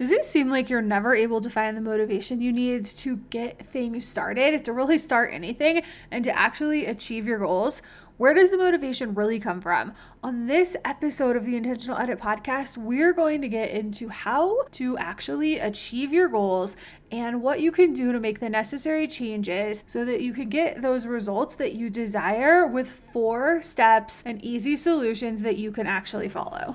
Does 0.00 0.12
it 0.12 0.24
seem 0.24 0.48
like 0.48 0.70
you're 0.70 0.80
never 0.80 1.14
able 1.14 1.42
to 1.42 1.50
find 1.50 1.76
the 1.76 1.82
motivation 1.82 2.40
you 2.40 2.54
need 2.54 2.86
to 2.86 3.18
get 3.28 3.58
things 3.66 4.08
started, 4.08 4.64
to 4.64 4.72
really 4.72 4.96
start 4.96 5.28
anything, 5.30 5.82
and 6.10 6.24
to 6.24 6.34
actually 6.34 6.86
achieve 6.86 7.26
your 7.26 7.38
goals? 7.38 7.82
Where 8.16 8.32
does 8.32 8.50
the 8.50 8.56
motivation 8.56 9.12
really 9.14 9.38
come 9.38 9.60
from? 9.60 9.92
On 10.22 10.46
this 10.46 10.74
episode 10.86 11.36
of 11.36 11.44
the 11.44 11.54
Intentional 11.54 11.98
Edit 11.98 12.18
podcast, 12.18 12.78
we're 12.78 13.12
going 13.12 13.42
to 13.42 13.48
get 13.48 13.72
into 13.72 14.08
how 14.08 14.62
to 14.70 14.96
actually 14.96 15.58
achieve 15.58 16.14
your 16.14 16.28
goals 16.28 16.76
and 17.12 17.42
what 17.42 17.60
you 17.60 17.70
can 17.70 17.92
do 17.92 18.10
to 18.10 18.20
make 18.20 18.40
the 18.40 18.48
necessary 18.48 19.06
changes 19.06 19.84
so 19.86 20.06
that 20.06 20.22
you 20.22 20.32
can 20.32 20.48
get 20.48 20.80
those 20.80 21.04
results 21.04 21.56
that 21.56 21.74
you 21.74 21.90
desire 21.90 22.66
with 22.66 22.88
four 22.88 23.60
steps 23.60 24.22
and 24.24 24.42
easy 24.42 24.76
solutions 24.76 25.42
that 25.42 25.58
you 25.58 25.70
can 25.70 25.86
actually 25.86 26.30
follow. 26.30 26.74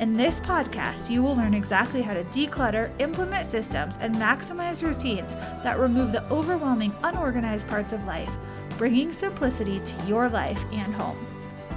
In 0.00 0.12
this 0.12 0.40
podcast, 0.40 1.08
you 1.08 1.22
will 1.22 1.36
learn 1.36 1.54
exactly 1.54 2.02
how 2.02 2.14
to 2.14 2.24
declutter, 2.24 2.90
implement 3.00 3.46
systems, 3.46 3.96
and 4.00 4.12
maximize 4.16 4.82
routines 4.82 5.36
that 5.62 5.78
remove 5.78 6.10
the 6.10 6.28
overwhelming, 6.30 6.92
unorganized 7.04 7.68
parts 7.68 7.92
of 7.92 8.04
life, 8.04 8.32
bringing 8.76 9.12
simplicity 9.12 9.78
to 9.78 10.06
your 10.06 10.28
life 10.28 10.64
and 10.72 10.92
home. 10.94 11.24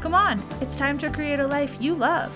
Come 0.01 0.15
on, 0.15 0.43
it's 0.61 0.75
time 0.75 0.97
to 0.97 1.11
create 1.11 1.39
a 1.39 1.45
life 1.45 1.79
you 1.79 1.93
love. 1.93 2.35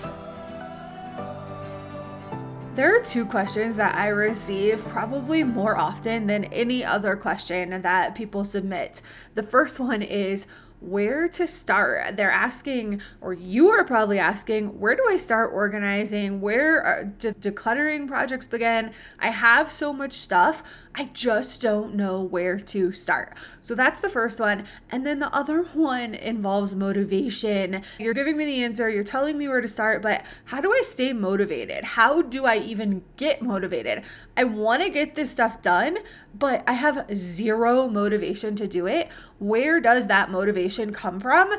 There 2.76 2.96
are 2.96 3.02
two 3.02 3.26
questions 3.26 3.74
that 3.74 3.96
I 3.96 4.06
receive 4.06 4.86
probably 4.86 5.42
more 5.42 5.76
often 5.76 6.28
than 6.28 6.44
any 6.44 6.84
other 6.84 7.16
question 7.16 7.82
that 7.82 8.14
people 8.14 8.44
submit. 8.44 9.02
The 9.34 9.42
first 9.42 9.80
one 9.80 10.00
is, 10.00 10.46
where 10.82 11.28
to 11.28 11.46
start. 11.46 12.16
They're 12.16 12.30
asking, 12.30 13.00
or 13.20 13.32
you 13.32 13.68
are 13.70 13.84
probably 13.84 14.18
asking, 14.18 14.80
where 14.80 14.96
do 14.96 15.04
I 15.08 15.16
start 15.16 15.52
organizing? 15.52 16.40
Where 16.40 17.14
de- 17.18 17.34
decluttering 17.34 18.08
projects 18.08 18.46
begin? 18.46 18.90
I 19.18 19.30
have 19.30 19.70
so 19.70 19.92
much 19.92 20.14
stuff. 20.14 20.62
I 20.94 21.04
just 21.14 21.62
don't 21.62 21.94
know 21.94 22.20
where 22.20 22.58
to 22.58 22.92
start. 22.92 23.34
So 23.62 23.74
that's 23.74 24.00
the 24.00 24.08
first 24.08 24.40
one. 24.40 24.64
And 24.90 25.06
then 25.06 25.20
the 25.20 25.34
other 25.34 25.62
one 25.62 26.14
involves 26.14 26.74
motivation. 26.74 27.82
You're 27.98 28.12
giving 28.12 28.36
me 28.36 28.44
the 28.44 28.64
answer, 28.64 28.90
you're 28.90 29.04
telling 29.04 29.38
me 29.38 29.48
where 29.48 29.60
to 29.60 29.68
start, 29.68 30.02
but 30.02 30.24
how 30.46 30.60
do 30.60 30.72
I 30.72 30.82
stay 30.82 31.12
motivated? 31.12 31.84
How 31.84 32.22
do 32.22 32.44
I 32.44 32.58
even 32.58 33.04
get 33.16 33.40
motivated? 33.40 34.02
I 34.36 34.44
want 34.44 34.82
to 34.82 34.90
get 34.90 35.14
this 35.14 35.30
stuff 35.30 35.62
done, 35.62 35.98
but 36.34 36.64
I 36.66 36.72
have 36.72 37.06
zero 37.16 37.88
motivation 37.88 38.56
to 38.56 38.66
do 38.66 38.86
it. 38.86 39.08
Where 39.38 39.80
does 39.80 40.08
that 40.08 40.30
motivation 40.30 40.71
come 40.94 41.20
from? 41.20 41.52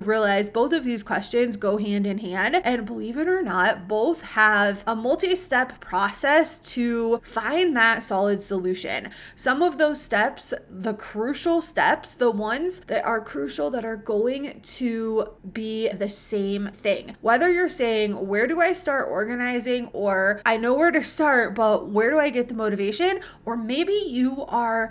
realize 0.00 0.48
both 0.48 0.72
of 0.72 0.84
these 0.84 1.02
questions 1.02 1.56
go 1.56 1.76
hand 1.76 2.06
in 2.06 2.18
hand. 2.18 2.56
And 2.64 2.86
believe 2.86 3.16
it 3.16 3.28
or 3.28 3.42
not, 3.42 3.88
both 3.88 4.22
have 4.22 4.84
a 4.86 4.94
multi 4.94 5.34
step 5.34 5.80
process 5.80 6.58
to 6.74 7.18
find 7.18 7.76
that 7.76 8.02
solid 8.02 8.40
solution. 8.40 9.10
Some 9.34 9.62
of 9.62 9.78
those 9.78 10.00
steps, 10.00 10.54
the 10.70 10.94
crucial 10.94 11.60
steps, 11.60 12.14
the 12.14 12.30
ones 12.30 12.80
that 12.86 13.04
are 13.04 13.20
crucial 13.20 13.70
that 13.70 13.84
are 13.84 13.96
going 13.96 14.60
to 14.60 15.32
be 15.52 15.88
the 15.88 16.08
same 16.08 16.68
thing. 16.68 17.16
Whether 17.20 17.52
you're 17.52 17.68
saying, 17.68 18.26
Where 18.26 18.46
do 18.46 18.60
I 18.60 18.72
start 18.72 19.08
organizing? 19.08 19.88
or 19.92 20.40
I 20.44 20.56
know 20.56 20.74
where 20.74 20.90
to 20.90 21.02
start, 21.02 21.54
but 21.54 21.88
where 21.88 22.10
do 22.10 22.18
I 22.18 22.30
get 22.30 22.48
the 22.48 22.54
motivation? 22.54 23.20
Or 23.44 23.56
maybe 23.56 23.92
you 23.92 24.44
are 24.46 24.90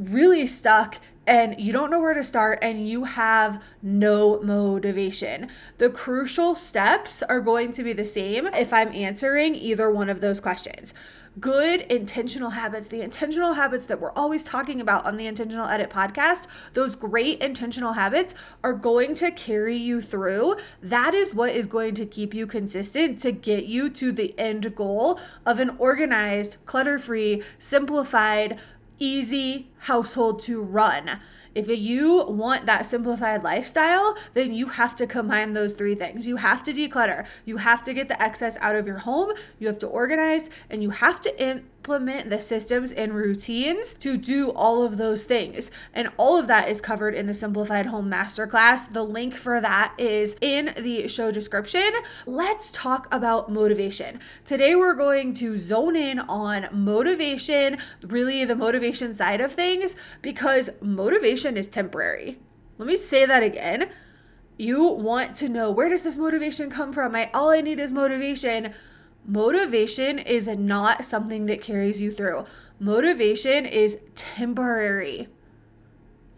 really 0.00 0.46
stuck 0.46 0.96
and 1.26 1.60
you 1.60 1.72
don't 1.72 1.90
know 1.90 2.00
where 2.00 2.14
to 2.14 2.24
start 2.24 2.58
and 2.62 2.88
you 2.88 3.04
have 3.04 3.62
no 3.82 4.40
motivation. 4.42 5.48
The 5.78 5.90
crucial 5.90 6.54
steps 6.54 7.22
are 7.22 7.40
going 7.40 7.72
to 7.72 7.84
be 7.84 7.92
the 7.92 8.04
same 8.04 8.46
if 8.48 8.72
I'm 8.72 8.92
answering 8.92 9.54
either 9.54 9.90
one 9.90 10.08
of 10.08 10.20
those 10.20 10.40
questions. 10.40 10.94
Good 11.38 11.82
intentional 11.82 12.50
habits, 12.50 12.88
the 12.88 13.02
intentional 13.02 13.52
habits 13.52 13.84
that 13.84 14.00
we're 14.00 14.10
always 14.12 14.42
talking 14.42 14.80
about 14.80 15.06
on 15.06 15.16
the 15.16 15.28
Intentional 15.28 15.68
Edit 15.68 15.88
podcast, 15.88 16.48
those 16.72 16.96
great 16.96 17.40
intentional 17.40 17.92
habits 17.92 18.34
are 18.64 18.72
going 18.72 19.14
to 19.16 19.30
carry 19.30 19.76
you 19.76 20.00
through. 20.00 20.56
That 20.82 21.14
is 21.14 21.32
what 21.32 21.50
is 21.50 21.68
going 21.68 21.94
to 21.94 22.06
keep 22.06 22.34
you 22.34 22.48
consistent 22.48 23.20
to 23.20 23.30
get 23.30 23.66
you 23.66 23.90
to 23.90 24.10
the 24.10 24.36
end 24.36 24.74
goal 24.74 25.20
of 25.46 25.60
an 25.60 25.76
organized, 25.78 26.56
clutter 26.66 26.98
free, 26.98 27.44
simplified, 27.60 28.58
easy 29.00 29.70
household 29.78 30.40
to 30.42 30.62
run. 30.62 31.18
If 31.54 31.68
you 31.68 32.24
want 32.26 32.66
that 32.66 32.86
simplified 32.86 33.42
lifestyle, 33.42 34.16
then 34.34 34.52
you 34.54 34.66
have 34.66 34.94
to 34.96 35.06
combine 35.06 35.52
those 35.52 35.72
three 35.72 35.96
things. 35.96 36.28
You 36.28 36.36
have 36.36 36.62
to 36.64 36.72
declutter, 36.72 37.26
you 37.44 37.56
have 37.56 37.82
to 37.84 37.92
get 37.92 38.06
the 38.06 38.22
excess 38.22 38.56
out 38.60 38.76
of 38.76 38.86
your 38.86 38.98
home, 38.98 39.32
you 39.58 39.66
have 39.66 39.78
to 39.80 39.88
organize, 39.88 40.48
and 40.68 40.82
you 40.82 40.90
have 40.90 41.20
to 41.22 41.44
in- 41.44 41.64
implement 41.80 42.28
the 42.28 42.38
systems 42.38 42.92
and 42.92 43.14
routines 43.14 43.94
to 43.94 44.18
do 44.18 44.50
all 44.50 44.82
of 44.82 44.98
those 44.98 45.22
things. 45.22 45.70
And 45.94 46.10
all 46.18 46.38
of 46.38 46.46
that 46.46 46.68
is 46.68 46.78
covered 46.78 47.14
in 47.14 47.26
the 47.26 47.32
Simplified 47.32 47.86
Home 47.86 48.10
Masterclass. 48.10 48.92
The 48.92 49.02
link 49.02 49.32
for 49.32 49.62
that 49.62 49.94
is 49.96 50.36
in 50.42 50.74
the 50.76 51.08
show 51.08 51.30
description. 51.30 51.90
Let's 52.26 52.70
talk 52.70 53.08
about 53.10 53.50
motivation. 53.50 54.20
Today, 54.44 54.74
we're 54.74 54.94
going 54.94 55.32
to 55.34 55.56
zone 55.56 55.96
in 55.96 56.18
on 56.18 56.68
motivation, 56.70 57.78
really 58.02 58.44
the 58.44 58.56
motivation 58.56 59.14
side 59.14 59.40
of 59.40 59.52
things, 59.52 59.96
because 60.20 60.68
motivation 60.82 61.56
is 61.56 61.66
temporary. 61.66 62.38
Let 62.76 62.88
me 62.88 62.96
say 62.98 63.24
that 63.24 63.42
again. 63.42 63.88
You 64.58 64.84
want 64.84 65.34
to 65.36 65.48
know 65.48 65.70
where 65.70 65.88
does 65.88 66.02
this 66.02 66.18
motivation 66.18 66.68
come 66.68 66.92
from? 66.92 67.16
I 67.16 67.30
all 67.32 67.48
I 67.48 67.62
need 67.62 67.78
is 67.80 67.90
motivation 67.90 68.74
motivation 69.26 70.18
is 70.18 70.48
not 70.48 71.04
something 71.04 71.46
that 71.46 71.62
carries 71.62 72.00
you 72.00 72.10
through. 72.10 72.44
Motivation 72.78 73.66
is 73.66 73.98
temporary. 74.14 75.28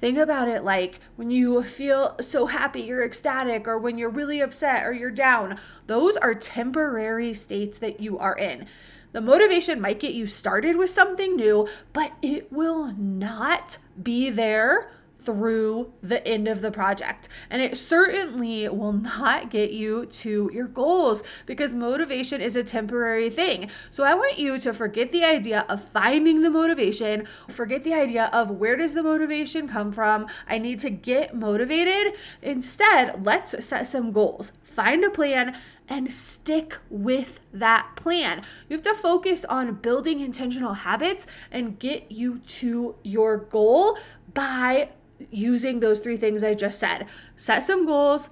Think 0.00 0.18
about 0.18 0.48
it 0.48 0.64
like 0.64 0.98
when 1.14 1.30
you 1.30 1.62
feel 1.62 2.16
so 2.20 2.46
happy, 2.46 2.80
you're 2.80 3.04
ecstatic, 3.04 3.68
or 3.68 3.78
when 3.78 3.98
you're 3.98 4.10
really 4.10 4.40
upset 4.40 4.84
or 4.84 4.92
you're 4.92 5.12
down. 5.12 5.60
Those 5.86 6.16
are 6.16 6.34
temporary 6.34 7.32
states 7.34 7.78
that 7.78 8.00
you 8.00 8.18
are 8.18 8.36
in. 8.36 8.66
The 9.12 9.20
motivation 9.20 9.80
might 9.80 10.00
get 10.00 10.14
you 10.14 10.26
started 10.26 10.76
with 10.76 10.90
something 10.90 11.36
new, 11.36 11.68
but 11.92 12.12
it 12.20 12.50
will 12.52 12.92
not 12.94 13.78
be 14.02 14.28
there 14.28 14.90
through 15.24 15.92
the 16.02 16.26
end 16.26 16.48
of 16.48 16.60
the 16.60 16.70
project. 16.70 17.28
And 17.50 17.62
it 17.62 17.76
certainly 17.76 18.68
will 18.68 18.92
not 18.92 19.50
get 19.50 19.72
you 19.72 20.06
to 20.06 20.50
your 20.52 20.68
goals 20.68 21.22
because 21.46 21.74
motivation 21.74 22.40
is 22.40 22.56
a 22.56 22.64
temporary 22.64 23.30
thing. 23.30 23.70
So 23.90 24.04
I 24.04 24.14
want 24.14 24.38
you 24.38 24.58
to 24.58 24.72
forget 24.72 25.12
the 25.12 25.24
idea 25.24 25.64
of 25.68 25.82
finding 25.82 26.42
the 26.42 26.50
motivation, 26.50 27.26
forget 27.48 27.84
the 27.84 27.94
idea 27.94 28.30
of 28.32 28.50
where 28.50 28.76
does 28.76 28.94
the 28.94 29.02
motivation 29.02 29.68
come 29.68 29.92
from? 29.92 30.26
I 30.48 30.58
need 30.58 30.80
to 30.80 30.90
get 30.90 31.34
motivated. 31.34 32.14
Instead, 32.40 33.24
let's 33.24 33.64
set 33.64 33.86
some 33.86 34.12
goals. 34.12 34.52
Find 34.62 35.04
a 35.04 35.10
plan 35.10 35.54
and 35.88 36.10
stick 36.10 36.78
with 36.88 37.40
that 37.52 37.90
plan. 37.96 38.42
You 38.68 38.74
have 38.74 38.82
to 38.82 38.94
focus 38.94 39.44
on 39.44 39.74
building 39.74 40.20
intentional 40.20 40.72
habits 40.72 41.26
and 41.50 41.78
get 41.78 42.10
you 42.10 42.38
to 42.38 42.94
your 43.02 43.36
goal 43.36 43.98
by 44.32 44.88
using 45.30 45.80
those 45.80 46.00
three 46.00 46.16
things 46.16 46.42
I 46.42 46.54
just 46.54 46.78
said. 46.78 47.06
Set 47.36 47.62
some 47.62 47.86
goals, 47.86 48.30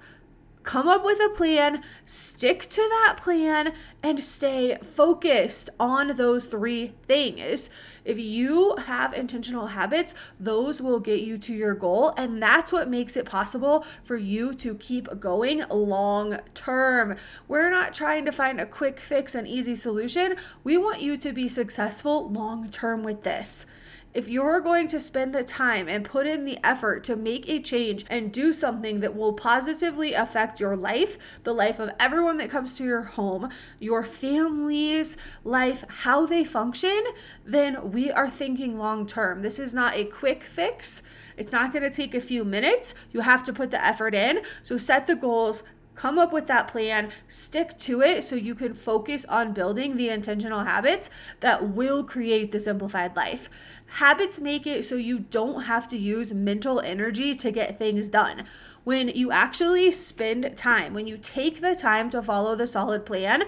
come 0.63 0.87
up 0.87 1.03
with 1.03 1.19
a 1.19 1.29
plan, 1.29 1.81
stick 2.05 2.67
to 2.69 2.81
that 2.81 3.17
plan, 3.17 3.73
and 4.03 4.23
stay 4.23 4.77
focused 4.83 5.69
on 5.79 6.15
those 6.15 6.45
three 6.45 6.93
things. 7.07 7.69
If 8.05 8.19
you 8.19 8.75
have 8.85 9.13
intentional 9.13 9.67
habits, 9.67 10.13
those 10.39 10.81
will 10.81 10.99
get 10.99 11.21
you 11.21 11.37
to 11.39 11.53
your 11.53 11.73
goal. 11.73 12.13
And 12.17 12.41
that's 12.41 12.71
what 12.71 12.89
makes 12.89 13.15
it 13.15 13.25
possible 13.25 13.85
for 14.03 14.17
you 14.17 14.53
to 14.55 14.75
keep 14.75 15.19
going 15.19 15.63
long 15.69 16.39
term. 16.53 17.15
We're 17.47 17.71
not 17.71 17.93
trying 17.93 18.25
to 18.25 18.31
find 18.31 18.59
a 18.59 18.65
quick 18.65 18.99
fix 18.99 19.35
and 19.35 19.47
easy 19.47 19.75
solution. 19.75 20.35
We 20.63 20.77
want 20.77 21.01
you 21.01 21.17
to 21.17 21.31
be 21.31 21.47
successful 21.47 22.29
long 22.29 22.69
term 22.69 23.03
with 23.03 23.23
this 23.23 23.65
if 24.13 24.27
you're 24.27 24.59
going 24.59 24.87
to 24.89 24.99
spend 24.99 25.33
the 25.33 25.43
time 25.43 25.87
and 25.87 26.03
put 26.03 26.27
in 26.27 26.43
the 26.43 26.57
effort 26.63 27.03
to 27.05 27.15
make 27.15 27.47
a 27.47 27.61
change 27.61 28.05
and 28.09 28.31
do 28.31 28.51
something 28.51 28.99
that 28.99 29.15
will 29.15 29.33
positively 29.33 30.13
affect 30.13 30.59
your 30.59 30.75
life, 30.75 31.17
the 31.43 31.53
life 31.53 31.79
of 31.79 31.91
everyone 31.99 32.37
that 32.37 32.49
comes 32.49 32.75
to 32.75 32.83
your 32.83 33.03
home, 33.03 33.49
your 33.79 34.03
family's 34.03 35.15
life, 35.43 35.85
how 35.87 36.25
they 36.25 36.43
function, 36.43 37.03
then 37.45 37.91
we 37.91 38.11
are 38.11 38.29
thinking 38.29 38.77
long 38.77 39.05
term. 39.07 39.41
This 39.41 39.59
is 39.59 39.73
not 39.73 39.95
a 39.95 40.05
quick 40.05 40.43
fix. 40.43 41.01
It's 41.37 41.51
not 41.51 41.71
going 41.71 41.83
to 41.83 41.89
take 41.89 42.13
a 42.13 42.21
few 42.21 42.43
minutes. 42.43 42.93
You 43.11 43.21
have 43.21 43.43
to 43.45 43.53
put 43.53 43.71
the 43.71 43.83
effort 43.83 44.13
in. 44.13 44.41
So 44.63 44.77
set 44.77 45.07
the 45.07 45.15
goals, 45.15 45.63
come 45.95 46.17
up 46.17 46.31
with 46.31 46.47
that 46.47 46.67
plan, 46.67 47.11
stick 47.27 47.77
to 47.79 48.01
it 48.01 48.23
so 48.23 48.35
you 48.35 48.55
can 48.55 48.73
focus 48.73 49.25
on 49.25 49.53
building 49.53 49.97
the 49.97 50.09
intentional 50.09 50.61
habits 50.61 51.09
that 51.41 51.69
will 51.69 52.03
create 52.03 52.51
the 52.51 52.59
simplified 52.59 53.15
life. 53.15 53.49
Habits 53.95 54.39
make 54.39 54.65
it 54.65 54.85
so 54.85 54.95
you 54.95 55.19
don't 55.19 55.63
have 55.63 55.87
to 55.89 55.97
use 55.97 56.33
mental 56.33 56.79
energy 56.79 57.35
to 57.35 57.51
get 57.51 57.77
things 57.77 58.09
done. 58.09 58.45
When 58.83 59.09
you 59.09 59.31
actually 59.31 59.91
spend 59.91 60.57
time, 60.57 60.93
when 60.93 61.07
you 61.07 61.17
take 61.17 61.61
the 61.61 61.75
time 61.75 62.09
to 62.11 62.21
follow 62.21 62.55
the 62.55 62.67
solid 62.67 63.05
plan, 63.05 63.43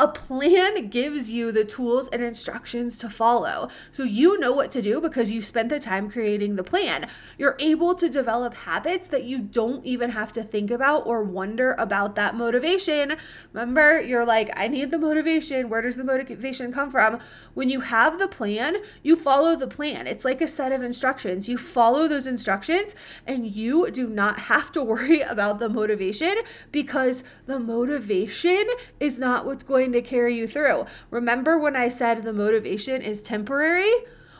a 0.00 0.08
plan 0.08 0.88
gives 0.88 1.30
you 1.30 1.52
the 1.52 1.64
tools 1.64 2.08
and 2.08 2.22
instructions 2.22 2.96
to 2.96 3.10
follow. 3.10 3.68
So 3.92 4.02
you 4.02 4.40
know 4.40 4.50
what 4.50 4.70
to 4.72 4.80
do 4.80 4.98
because 4.98 5.30
you 5.30 5.42
spent 5.42 5.68
the 5.68 5.78
time 5.78 6.10
creating 6.10 6.56
the 6.56 6.64
plan. 6.64 7.06
You're 7.36 7.56
able 7.58 7.94
to 7.96 8.08
develop 8.08 8.54
habits 8.54 9.08
that 9.08 9.24
you 9.24 9.38
don't 9.38 9.84
even 9.84 10.10
have 10.10 10.32
to 10.32 10.42
think 10.42 10.70
about 10.70 11.06
or 11.06 11.22
wonder 11.22 11.76
about 11.78 12.14
that 12.14 12.34
motivation. 12.34 13.16
Remember, 13.52 14.00
you're 14.00 14.24
like, 14.24 14.50
I 14.56 14.68
need 14.68 14.90
the 14.90 14.98
motivation. 14.98 15.68
Where 15.68 15.82
does 15.82 15.96
the 15.96 16.04
motivation 16.04 16.72
come 16.72 16.90
from? 16.90 17.18
When 17.52 17.68
you 17.68 17.80
have 17.80 18.18
the 18.18 18.28
plan, 18.28 18.76
you 19.02 19.16
follow 19.16 19.54
the 19.54 19.68
plan. 19.68 20.06
It's 20.06 20.24
like 20.24 20.40
a 20.40 20.48
set 20.48 20.72
of 20.72 20.82
instructions. 20.82 21.46
You 21.46 21.58
follow 21.58 22.08
those 22.08 22.26
instructions 22.26 22.96
and 23.26 23.46
you 23.46 23.90
do 23.90 24.08
not 24.08 24.40
have 24.40 24.72
to 24.72 24.82
worry 24.90 25.20
about 25.20 25.58
the 25.58 25.68
motivation 25.68 26.36
because 26.72 27.22
the 27.44 27.58
motivation 27.58 28.66
is 28.98 29.18
not 29.18 29.44
what's 29.44 29.62
going 29.62 29.89
going 29.90 30.02
to 30.02 30.08
carry 30.08 30.36
you 30.36 30.46
through. 30.46 30.86
Remember 31.10 31.58
when 31.58 31.76
I 31.76 31.88
said 31.88 32.22
the 32.22 32.32
motivation 32.32 33.02
is 33.02 33.22
temporary? 33.22 33.92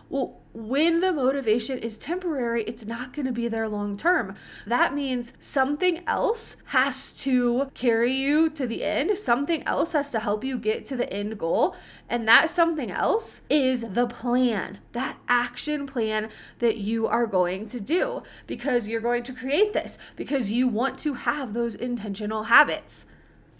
Well, 0.08 0.40
when 0.52 0.98
the 0.98 1.12
motivation 1.12 1.78
is 1.78 1.96
temporary, 1.96 2.64
it's 2.64 2.84
not 2.84 3.12
going 3.12 3.26
to 3.26 3.32
be 3.32 3.46
there 3.46 3.68
long 3.68 3.96
term. 3.96 4.34
That 4.66 4.92
means 4.92 5.32
something 5.38 6.02
else 6.08 6.56
has 6.66 7.12
to 7.22 7.70
carry 7.74 8.12
you 8.12 8.50
to 8.50 8.66
the 8.66 8.82
end. 8.82 9.16
Something 9.16 9.62
else 9.62 9.92
has 9.92 10.10
to 10.10 10.18
help 10.18 10.42
you 10.42 10.58
get 10.58 10.84
to 10.86 10.96
the 10.96 11.12
end 11.12 11.38
goal. 11.38 11.76
And 12.08 12.26
that 12.26 12.50
something 12.50 12.90
else 12.90 13.42
is 13.48 13.86
the 13.90 14.08
plan, 14.08 14.78
that 14.90 15.18
action 15.28 15.86
plan 15.86 16.30
that 16.58 16.78
you 16.78 17.06
are 17.06 17.28
going 17.28 17.68
to 17.68 17.80
do 17.80 18.24
because 18.48 18.88
you're 18.88 19.00
going 19.00 19.22
to 19.22 19.32
create 19.32 19.72
this, 19.72 19.96
because 20.16 20.50
you 20.50 20.66
want 20.66 20.98
to 21.00 21.14
have 21.14 21.54
those 21.54 21.76
intentional 21.76 22.44
habits. 22.44 23.06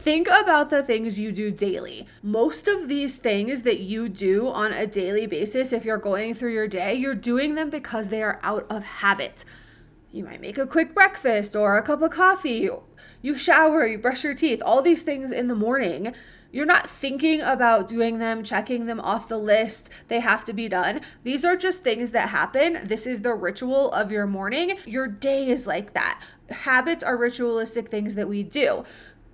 Think 0.00 0.28
about 0.28 0.70
the 0.70 0.82
things 0.82 1.18
you 1.18 1.30
do 1.30 1.50
daily. 1.50 2.06
Most 2.22 2.66
of 2.66 2.88
these 2.88 3.16
things 3.16 3.64
that 3.64 3.80
you 3.80 4.08
do 4.08 4.48
on 4.48 4.72
a 4.72 4.86
daily 4.86 5.26
basis, 5.26 5.74
if 5.74 5.84
you're 5.84 5.98
going 5.98 6.32
through 6.32 6.54
your 6.54 6.66
day, 6.66 6.94
you're 6.94 7.14
doing 7.14 7.54
them 7.54 7.68
because 7.68 8.08
they 8.08 8.22
are 8.22 8.40
out 8.42 8.64
of 8.70 8.82
habit. 8.82 9.44
You 10.10 10.24
might 10.24 10.40
make 10.40 10.56
a 10.56 10.66
quick 10.66 10.94
breakfast 10.94 11.54
or 11.54 11.76
a 11.76 11.82
cup 11.82 12.00
of 12.00 12.12
coffee. 12.12 12.70
You 13.20 13.36
shower, 13.36 13.86
you 13.86 13.98
brush 13.98 14.24
your 14.24 14.32
teeth, 14.32 14.62
all 14.64 14.80
these 14.80 15.02
things 15.02 15.32
in 15.32 15.48
the 15.48 15.54
morning. 15.54 16.14
You're 16.50 16.64
not 16.64 16.88
thinking 16.88 17.42
about 17.42 17.86
doing 17.86 18.20
them, 18.20 18.42
checking 18.42 18.86
them 18.86 19.00
off 19.00 19.28
the 19.28 19.36
list. 19.36 19.90
They 20.08 20.20
have 20.20 20.46
to 20.46 20.54
be 20.54 20.66
done. 20.66 21.02
These 21.24 21.44
are 21.44 21.56
just 21.56 21.84
things 21.84 22.12
that 22.12 22.30
happen. 22.30 22.80
This 22.84 23.06
is 23.06 23.20
the 23.20 23.34
ritual 23.34 23.92
of 23.92 24.10
your 24.10 24.26
morning. 24.26 24.78
Your 24.86 25.06
day 25.06 25.50
is 25.50 25.66
like 25.66 25.92
that. 25.92 26.22
Habits 26.48 27.04
are 27.04 27.18
ritualistic 27.18 27.88
things 27.88 28.14
that 28.14 28.30
we 28.30 28.42
do 28.42 28.84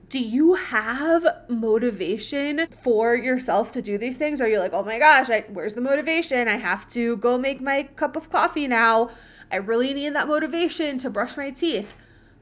do 0.08 0.20
you 0.20 0.54
have 0.54 1.26
motivation 1.48 2.66
for 2.68 3.16
yourself 3.16 3.72
to 3.72 3.82
do 3.82 3.98
these 3.98 4.16
things? 4.16 4.40
Are 4.40 4.48
you 4.48 4.58
like, 4.58 4.72
oh 4.72 4.84
my 4.84 4.98
gosh, 4.98 5.30
I, 5.30 5.44
where's 5.48 5.74
the 5.74 5.80
motivation? 5.80 6.46
I 6.46 6.56
have 6.56 6.88
to 6.90 7.16
go 7.16 7.36
make 7.36 7.60
my 7.60 7.84
cup 7.96 8.14
of 8.14 8.30
coffee 8.30 8.68
now. 8.68 9.10
I 9.50 9.56
really 9.56 9.92
need 9.92 10.14
that 10.14 10.28
motivation 10.28 10.98
to 10.98 11.10
brush 11.10 11.36
my 11.36 11.50
teeth. 11.50 11.96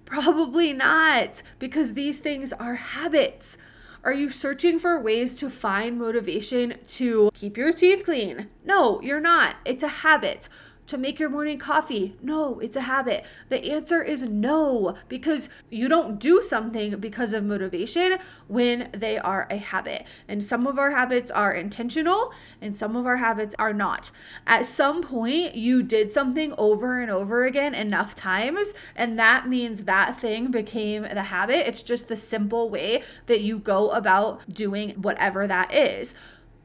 Probably 0.05 0.73
not, 0.75 1.43
because 1.59 1.95
these 1.95 2.19
things 2.19 2.53
are 2.53 2.75
habits. 2.75 3.57
Are 4.03 4.13
you 4.13 4.29
searching 4.29 4.79
for 4.79 5.01
ways 5.01 5.39
to 5.39 5.49
find 5.49 5.99
motivation 5.99 6.75
to 6.89 7.31
keep 7.33 7.57
your 7.57 7.73
teeth 7.73 8.05
clean? 8.05 8.51
No, 8.63 9.01
you're 9.01 9.21
not. 9.21 9.57
It's 9.65 9.83
a 9.83 9.89
habit 9.89 10.51
to 10.87 10.99
make 10.99 11.19
your 11.19 11.31
morning 11.31 11.59
coffee? 11.59 12.17
No, 12.23 12.59
it's 12.61 12.77
a 12.77 12.83
habit. 12.83 13.25
The 13.49 13.71
answer 13.73 14.03
is 14.03 14.23
no, 14.23 14.97
because 15.09 15.49
you 15.71 15.89
don't 15.89 16.19
do 16.19 16.43
something 16.43 16.99
because 16.99 17.33
of 17.33 17.45
motivation 17.45 18.19
when 18.49 18.91
they 18.93 19.19
are 19.19 19.47
a 19.51 19.57
habit. 19.57 20.07
And 20.29 20.43
some 20.43 20.67
of 20.67 20.79
our 20.79 20.91
habits 20.91 21.31
are 21.31 21.53
intentional 21.53 22.33
and 22.61 22.75
some 22.75 22.97
of 22.97 23.07
our 23.07 23.17
habits 23.17 23.55
are 23.59 23.73
not. 23.73 24.11
At 24.47 24.67
some 24.67 25.03
point, 25.03 25.55
you 25.55 25.83
did 25.83 26.13
something 26.13 26.55
over 26.59 27.01
and 27.01 27.11
over 27.11 27.45
again 27.45 27.75
enough 27.75 28.15
times, 28.15 28.75
and 28.95 29.19
that 29.19 29.49
means 29.49 29.85
that 29.85 30.19
thing 30.19 30.51
became 30.51 31.03
the 31.03 31.25
habit. 31.25 31.67
It's 31.69 31.83
just 31.83 32.09
the 32.09 32.17
simple 32.17 32.69
way 32.69 33.03
that 33.27 33.41
you 33.41 33.59
go 33.59 33.91
about 33.91 34.49
doing 34.49 34.91
whatever 34.91 35.47
that 35.47 35.73
is 35.73 36.15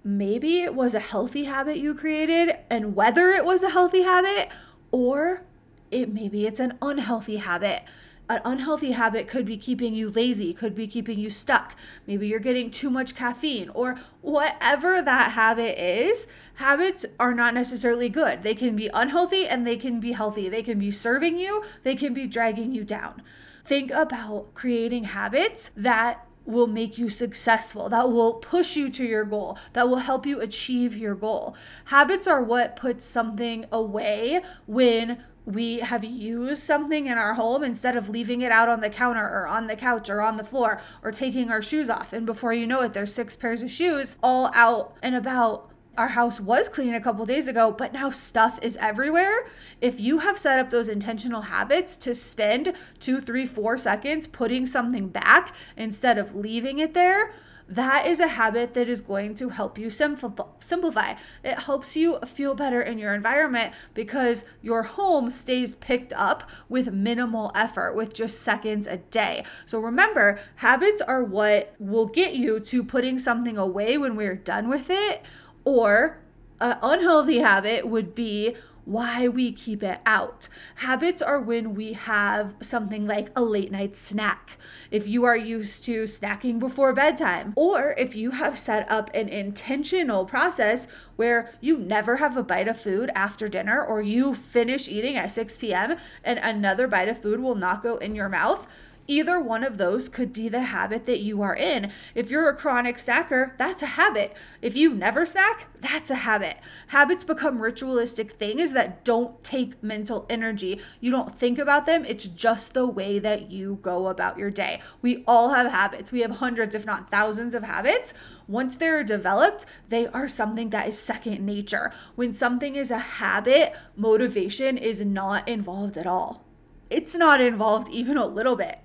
maybe 0.03 0.61
it 0.61 0.75
was 0.75 0.93
a 0.93 0.99
healthy 0.99 1.45
habit 1.45 1.77
you 1.77 1.93
created 1.93 2.55
and 2.69 2.95
whether 2.95 3.29
it 3.29 3.45
was 3.45 3.63
a 3.63 3.69
healthy 3.69 4.03
habit 4.03 4.49
or 4.91 5.43
it 5.91 6.13
maybe 6.13 6.45
it's 6.45 6.59
an 6.59 6.77
unhealthy 6.81 7.37
habit 7.37 7.83
an 8.29 8.41
unhealthy 8.45 8.91
habit 8.91 9.27
could 9.27 9.43
be 9.43 9.57
keeping 9.57 9.95
you 9.95 10.11
lazy, 10.11 10.53
could 10.53 10.75
be 10.75 10.85
keeping 10.85 11.17
you 11.17 11.31
stuck. 11.31 11.75
Maybe 12.05 12.27
you're 12.27 12.39
getting 12.39 12.69
too 12.69 12.91
much 12.91 13.15
caffeine 13.15 13.69
or 13.69 13.97
whatever 14.21 15.01
that 15.01 15.31
habit 15.31 15.81
is. 15.83 16.27
Habits 16.55 17.05
are 17.19 17.33
not 17.33 17.55
necessarily 17.55 18.07
good. 18.07 18.43
They 18.43 18.53
can 18.53 18.75
be 18.75 18.87
unhealthy 18.93 19.47
and 19.47 19.65
they 19.65 19.77
can 19.77 19.99
be 19.99 20.11
healthy. 20.11 20.47
They 20.47 20.61
can 20.61 20.77
be 20.77 20.91
serving 20.91 21.39
you, 21.39 21.63
they 21.81 21.95
can 21.95 22.13
be 22.13 22.27
dragging 22.27 22.71
you 22.71 22.83
down. 22.83 23.23
Think 23.65 23.89
about 23.91 24.53
creating 24.53 25.05
habits 25.05 25.71
that 25.75 26.25
will 26.45 26.67
make 26.67 26.97
you 26.97 27.09
successful, 27.09 27.89
that 27.89 28.11
will 28.11 28.33
push 28.33 28.75
you 28.75 28.89
to 28.89 29.05
your 29.05 29.23
goal, 29.23 29.57
that 29.73 29.87
will 29.87 29.97
help 29.97 30.25
you 30.25 30.41
achieve 30.41 30.95
your 30.95 31.15
goal. 31.15 31.55
Habits 31.85 32.27
are 32.27 32.41
what 32.41 32.75
puts 32.75 33.05
something 33.05 33.65
away 33.71 34.41
when 34.65 35.23
we 35.45 35.79
have 35.79 36.03
used 36.03 36.61
something 36.61 37.07
in 37.07 37.17
our 37.17 37.33
home 37.33 37.63
instead 37.63 37.97
of 37.97 38.09
leaving 38.09 38.41
it 38.41 38.51
out 38.51 38.69
on 38.69 38.81
the 38.81 38.89
counter 38.89 39.25
or 39.25 39.47
on 39.47 39.67
the 39.67 39.75
couch 39.75 40.09
or 40.09 40.21
on 40.21 40.37
the 40.37 40.43
floor 40.43 40.79
or 41.03 41.11
taking 41.11 41.49
our 41.49 41.61
shoes 41.61 41.89
off. 41.89 42.13
And 42.13 42.25
before 42.25 42.53
you 42.53 42.67
know 42.67 42.81
it, 42.81 42.93
there's 42.93 43.13
six 43.13 43.35
pairs 43.35 43.63
of 43.63 43.71
shoes 43.71 44.15
all 44.21 44.51
out 44.53 44.95
and 45.01 45.15
about 45.15 45.68
our 45.99 46.07
house 46.07 46.39
was 46.39 46.69
clean 46.69 46.93
a 46.93 47.01
couple 47.01 47.25
days 47.25 47.49
ago, 47.49 47.71
but 47.77 47.91
now 47.91 48.09
stuff 48.09 48.57
is 48.61 48.77
everywhere. 48.77 49.45
If 49.81 49.99
you 49.99 50.19
have 50.19 50.37
set 50.37 50.57
up 50.57 50.69
those 50.69 50.87
intentional 50.87 51.41
habits 51.41 51.97
to 51.97 52.15
spend 52.15 52.73
two, 53.01 53.19
three, 53.19 53.45
four 53.45 53.77
seconds 53.77 54.25
putting 54.25 54.65
something 54.65 55.09
back 55.09 55.53
instead 55.75 56.17
of 56.17 56.33
leaving 56.33 56.79
it 56.79 56.93
there, 56.93 57.33
that 57.67 58.07
is 58.07 58.21
a 58.21 58.29
habit 58.29 58.73
that 58.75 58.87
is 58.87 59.01
going 59.01 59.35
to 59.35 59.49
help 59.49 59.77
you 59.77 59.89
simplify. 59.89 61.15
It 61.43 61.59
helps 61.59 61.97
you 61.97 62.19
feel 62.21 62.55
better 62.55 62.81
in 62.81 62.97
your 62.97 63.13
environment 63.13 63.73
because 63.93 64.45
your 64.61 64.83
home 64.83 65.29
stays 65.29 65.75
picked 65.75 66.13
up 66.13 66.49
with 66.69 66.93
minimal 66.93 67.51
effort, 67.53 67.93
with 67.93 68.13
just 68.13 68.41
seconds 68.41 68.87
a 68.87 68.97
day. 68.97 69.43
So 69.65 69.79
remember, 69.79 70.39
habits 70.55 71.01
are 71.01 71.23
what 71.23 71.75
will 71.77 72.07
get 72.07 72.33
you 72.33 72.59
to 72.61 72.83
putting 72.83 73.19
something 73.19 73.57
away 73.57 73.97
when 73.97 74.15
we're 74.15 74.35
done 74.35 74.69
with 74.69 74.89
it 74.89 75.23
or 75.69 76.17
an 76.59 76.77
unhealthy 76.81 77.39
habit 77.39 77.87
would 77.87 78.15
be 78.15 78.55
why 78.85 79.27
we 79.27 79.51
keep 79.51 79.83
it 79.83 79.99
out. 80.03 80.49
Habits 80.77 81.21
are 81.21 81.39
when 81.39 81.75
we 81.75 81.93
have 81.93 82.55
something 82.59 83.05
like 83.05 83.29
a 83.35 83.43
late 83.43 83.71
night 83.71 83.95
snack. 83.95 84.57
If 84.89 85.07
you 85.07 85.25
are 85.25 85.37
used 85.37 85.85
to 85.85 86.03
snacking 86.03 86.57
before 86.57 86.91
bedtime, 86.91 87.53
or 87.55 87.93
if 87.99 88.15
you 88.15 88.31
have 88.31 88.57
set 88.57 88.89
up 88.89 89.11
an 89.13 89.29
intentional 89.29 90.25
process 90.25 90.87
where 91.17 91.51
you 91.61 91.77
never 91.77 92.15
have 92.15 92.35
a 92.35 92.41
bite 92.41 92.67
of 92.67 92.81
food 92.81 93.11
after 93.13 93.47
dinner, 93.47 93.83
or 93.83 94.01
you 94.01 94.33
finish 94.33 94.89
eating 94.89 95.17
at 95.17 95.31
6 95.31 95.57
p.m. 95.57 95.97
and 96.23 96.39
another 96.39 96.87
bite 96.87 97.09
of 97.09 97.21
food 97.21 97.41
will 97.41 97.55
not 97.55 97.83
go 97.83 97.97
in 97.97 98.15
your 98.15 98.29
mouth 98.29 98.67
Either 99.09 99.39
one 99.39 99.63
of 99.63 99.79
those 99.79 100.07
could 100.07 100.31
be 100.31 100.47
the 100.47 100.61
habit 100.61 101.07
that 101.07 101.19
you 101.19 101.41
are 101.41 101.55
in. 101.55 101.91
If 102.13 102.29
you're 102.29 102.47
a 102.47 102.55
chronic 102.55 102.97
snacker, 102.97 103.57
that's 103.57 103.81
a 103.81 103.87
habit. 103.87 104.37
If 104.61 104.75
you 104.75 104.93
never 104.93 105.25
snack, 105.25 105.69
that's 105.81 106.11
a 106.11 106.15
habit. 106.15 106.57
Habits 106.89 107.25
become 107.25 107.59
ritualistic 107.59 108.33
things 108.33 108.73
that 108.73 109.03
don't 109.03 109.43
take 109.43 109.81
mental 109.81 110.27
energy. 110.29 110.79
You 110.99 111.09
don't 111.09 111.35
think 111.35 111.57
about 111.57 111.87
them, 111.87 112.05
it's 112.05 112.27
just 112.27 112.75
the 112.75 112.85
way 112.85 113.17
that 113.17 113.49
you 113.49 113.79
go 113.81 114.09
about 114.09 114.37
your 114.37 114.51
day. 114.51 114.79
We 115.01 115.23
all 115.27 115.55
have 115.55 115.71
habits. 115.71 116.11
We 116.11 116.19
have 116.19 116.37
hundreds, 116.37 116.75
if 116.75 116.85
not 116.85 117.09
thousands, 117.09 117.55
of 117.55 117.63
habits. 117.63 118.13
Once 118.47 118.75
they're 118.75 119.03
developed, 119.03 119.65
they 119.87 120.05
are 120.05 120.27
something 120.27 120.69
that 120.69 120.87
is 120.87 120.99
second 120.99 121.43
nature. 121.43 121.91
When 122.13 122.31
something 122.31 122.75
is 122.75 122.91
a 122.91 122.99
habit, 122.99 123.75
motivation 123.95 124.77
is 124.77 125.03
not 125.03 125.47
involved 125.47 125.97
at 125.97 126.05
all. 126.05 126.45
It's 126.91 127.15
not 127.15 127.41
involved 127.41 127.89
even 127.89 128.15
a 128.15 128.27
little 128.27 128.55
bit. 128.55 128.77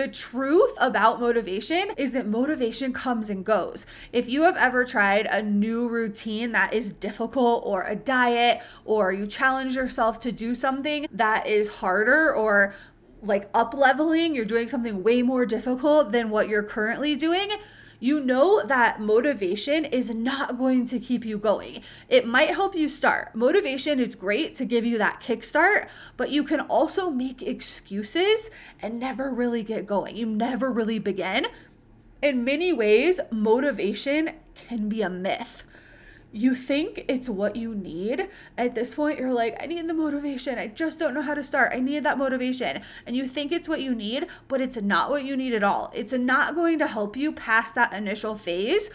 The 0.00 0.08
truth 0.08 0.70
about 0.78 1.20
motivation 1.20 1.90
is 1.98 2.12
that 2.12 2.26
motivation 2.26 2.94
comes 2.94 3.28
and 3.28 3.44
goes. 3.44 3.84
If 4.14 4.30
you 4.30 4.44
have 4.44 4.56
ever 4.56 4.86
tried 4.86 5.26
a 5.26 5.42
new 5.42 5.90
routine 5.90 6.52
that 6.52 6.72
is 6.72 6.90
difficult, 6.90 7.64
or 7.66 7.82
a 7.82 7.94
diet, 7.94 8.62
or 8.86 9.12
you 9.12 9.26
challenge 9.26 9.76
yourself 9.76 10.18
to 10.20 10.32
do 10.32 10.54
something 10.54 11.06
that 11.12 11.46
is 11.46 11.68
harder 11.68 12.34
or 12.34 12.72
like 13.20 13.50
up 13.52 13.74
leveling, 13.74 14.34
you're 14.34 14.46
doing 14.46 14.68
something 14.68 15.02
way 15.02 15.20
more 15.20 15.44
difficult 15.44 16.12
than 16.12 16.30
what 16.30 16.48
you're 16.48 16.62
currently 16.62 17.14
doing, 17.14 17.50
you 18.00 18.18
know 18.18 18.62
that 18.64 19.00
motivation 19.00 19.84
is 19.84 20.12
not 20.12 20.58
going 20.58 20.86
to 20.86 20.98
keep 20.98 21.24
you 21.24 21.38
going. 21.38 21.82
It 22.08 22.26
might 22.26 22.50
help 22.50 22.74
you 22.74 22.88
start. 22.88 23.34
Motivation 23.34 24.00
is 24.00 24.14
great 24.14 24.56
to 24.56 24.64
give 24.64 24.84
you 24.86 24.98
that 24.98 25.20
kickstart, 25.20 25.88
but 26.16 26.30
you 26.30 26.42
can 26.42 26.60
also 26.60 27.10
make 27.10 27.42
excuses 27.42 28.50
and 28.80 28.98
never 28.98 29.30
really 29.30 29.62
get 29.62 29.86
going. 29.86 30.16
You 30.16 30.26
never 30.26 30.72
really 30.72 30.98
begin. 30.98 31.46
In 32.22 32.42
many 32.44 32.72
ways, 32.72 33.20
motivation 33.30 34.30
can 34.54 34.88
be 34.88 35.02
a 35.02 35.10
myth 35.10 35.64
you 36.32 36.54
think 36.54 37.04
it's 37.08 37.28
what 37.28 37.56
you 37.56 37.74
need. 37.74 38.28
At 38.56 38.74
this 38.74 38.94
point, 38.94 39.18
you're 39.18 39.32
like, 39.32 39.56
I 39.60 39.66
need 39.66 39.88
the 39.88 39.94
motivation. 39.94 40.58
I 40.58 40.68
just 40.68 40.98
don't 40.98 41.14
know 41.14 41.22
how 41.22 41.34
to 41.34 41.42
start. 41.42 41.72
I 41.74 41.80
need 41.80 42.04
that 42.04 42.18
motivation. 42.18 42.82
And 43.06 43.16
you 43.16 43.26
think 43.26 43.52
it's 43.52 43.68
what 43.68 43.80
you 43.80 43.94
need, 43.94 44.26
but 44.48 44.60
it's 44.60 44.80
not 44.80 45.10
what 45.10 45.24
you 45.24 45.36
need 45.36 45.54
at 45.54 45.64
all. 45.64 45.90
It's 45.94 46.12
not 46.12 46.54
going 46.54 46.78
to 46.78 46.86
help 46.86 47.16
you 47.16 47.32
past 47.32 47.74
that 47.74 47.92
initial 47.92 48.34
phase 48.34 48.90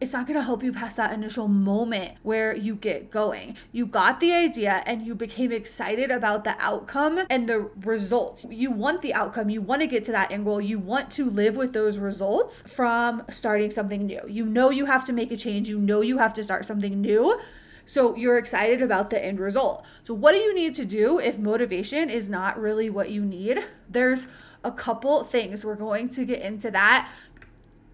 it's 0.00 0.14
not 0.14 0.26
going 0.26 0.38
to 0.38 0.42
help 0.42 0.62
you 0.62 0.72
past 0.72 0.96
that 0.96 1.12
initial 1.12 1.46
moment 1.46 2.16
where 2.22 2.56
you 2.56 2.74
get 2.74 3.10
going. 3.10 3.56
You 3.70 3.86
got 3.86 4.18
the 4.20 4.32
idea 4.32 4.82
and 4.86 5.02
you 5.02 5.14
became 5.14 5.52
excited 5.52 6.10
about 6.10 6.44
the 6.44 6.56
outcome 6.58 7.20
and 7.28 7.46
the 7.46 7.70
results. 7.84 8.46
You 8.48 8.70
want 8.70 9.02
the 9.02 9.12
outcome. 9.12 9.50
You 9.50 9.60
want 9.60 9.82
to 9.82 9.86
get 9.86 10.04
to 10.04 10.12
that 10.12 10.32
end 10.32 10.46
goal. 10.46 10.60
You 10.60 10.78
want 10.78 11.10
to 11.12 11.28
live 11.28 11.54
with 11.56 11.74
those 11.74 11.98
results 11.98 12.62
from 12.62 13.24
starting 13.28 13.70
something 13.70 14.06
new. 14.06 14.22
You 14.26 14.46
know 14.46 14.70
you 14.70 14.86
have 14.86 15.04
to 15.04 15.12
make 15.12 15.30
a 15.30 15.36
change. 15.36 15.68
You 15.68 15.78
know 15.78 16.00
you 16.00 16.16
have 16.16 16.32
to 16.34 16.42
start 16.42 16.64
something 16.64 17.00
new. 17.00 17.38
So 17.84 18.14
you're 18.14 18.38
excited 18.38 18.82
about 18.82 19.10
the 19.10 19.22
end 19.22 19.40
result. 19.40 19.84
So, 20.04 20.14
what 20.14 20.30
do 20.30 20.38
you 20.38 20.54
need 20.54 20.76
to 20.76 20.84
do 20.84 21.18
if 21.18 21.38
motivation 21.38 22.08
is 22.08 22.28
not 22.28 22.56
really 22.56 22.88
what 22.88 23.10
you 23.10 23.24
need? 23.24 23.58
There's 23.88 24.28
a 24.62 24.70
couple 24.70 25.24
things. 25.24 25.64
We're 25.64 25.74
going 25.74 26.08
to 26.10 26.24
get 26.24 26.40
into 26.40 26.70
that 26.70 27.10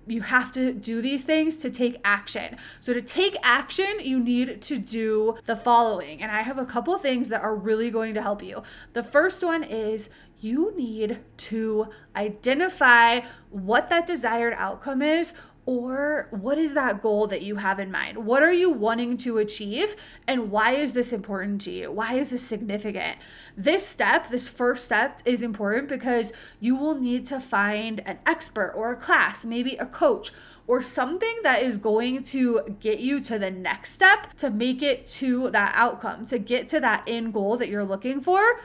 you 0.07 0.23
have 0.23 0.53
to 0.53 0.73
do 0.73 1.03
these 1.03 1.25
things 1.25 1.57
to 1.59 1.71
take 1.71 2.01
action. 2.05 2.57
So, 2.81 2.93
to 2.93 3.03
take 3.03 3.37
action, 3.43 3.99
you 4.01 4.19
need 4.19 4.63
to 4.63 4.79
do 4.79 5.37
the 5.47 5.57
following. 5.57 6.23
And 6.23 6.31
I 6.31 6.43
have 6.43 6.59
a 6.59 6.65
couple 6.65 6.97
things 6.99 7.29
that 7.29 7.43
are 7.43 7.55
really 7.55 7.91
going 7.91 8.15
to 8.15 8.23
help 8.23 8.43
you. 8.43 8.63
The 8.93 9.03
first 9.03 9.43
one 9.43 9.65
is 9.65 10.09
you 10.41 10.77
need 10.77 11.19
to 11.37 11.89
identify 12.15 13.21
what 13.51 13.89
that 13.89 14.07
desired 14.07 14.55
outcome 14.57 15.03
is 15.03 15.33
or 15.67 16.29
what 16.31 16.59
is 16.59 16.75
that 16.75 17.03
goal 17.03 17.27
that 17.27 17.43
you 17.43 17.57
have 17.57 17.81
in 17.81 17.91
mind? 17.91 18.25
What 18.25 18.43
are 18.43 18.53
you 18.53 18.71
wanting 18.71 19.17
to 19.19 19.39
achieve? 19.39 19.97
And 20.27 20.51
why 20.51 20.73
is 20.73 20.93
this 20.93 21.13
important 21.13 21.61
to 21.63 21.73
you? 21.73 21.91
Why 21.91 22.15
is 22.15 22.31
this 22.31 22.43
significant? 22.43 23.19
This 23.57 23.85
step, 23.85 24.29
this 24.29 24.49
first 24.49 24.85
step, 24.85 25.21
is 25.25 25.43
important 25.43 25.89
because 25.89 26.33
you 26.61 26.77
will 26.77 26.95
need 26.95 27.27
to 27.27 27.41
find 27.41 28.01
an 28.07 28.21
expert 28.25 28.73
or 28.77 28.93
a 28.93 28.97
class, 28.97 29.45
maybe 29.45 29.75
a 29.77 29.87
coach 29.87 30.31
or 30.69 30.83
something 30.83 31.37
that 31.43 31.63
is 31.63 31.79
going 31.79 32.23
to 32.23 32.77
get 32.81 33.01
you 33.01 33.21
to 33.21 33.39
the 33.39 33.51
next 33.51 33.93
step 33.93 34.35
to 34.35 34.51
make 34.51 34.83
it 34.83 35.07
to 35.07 35.51
that 35.51 35.73
outcome, 35.77 36.27
to 36.27 36.39
get 36.39 36.69
to 36.69 36.81
that 36.81 37.03
end 37.07 37.33
goal 37.33 37.57
that 37.57 37.69
you're 37.69 37.85
looking 37.85 38.21
for 38.21 38.61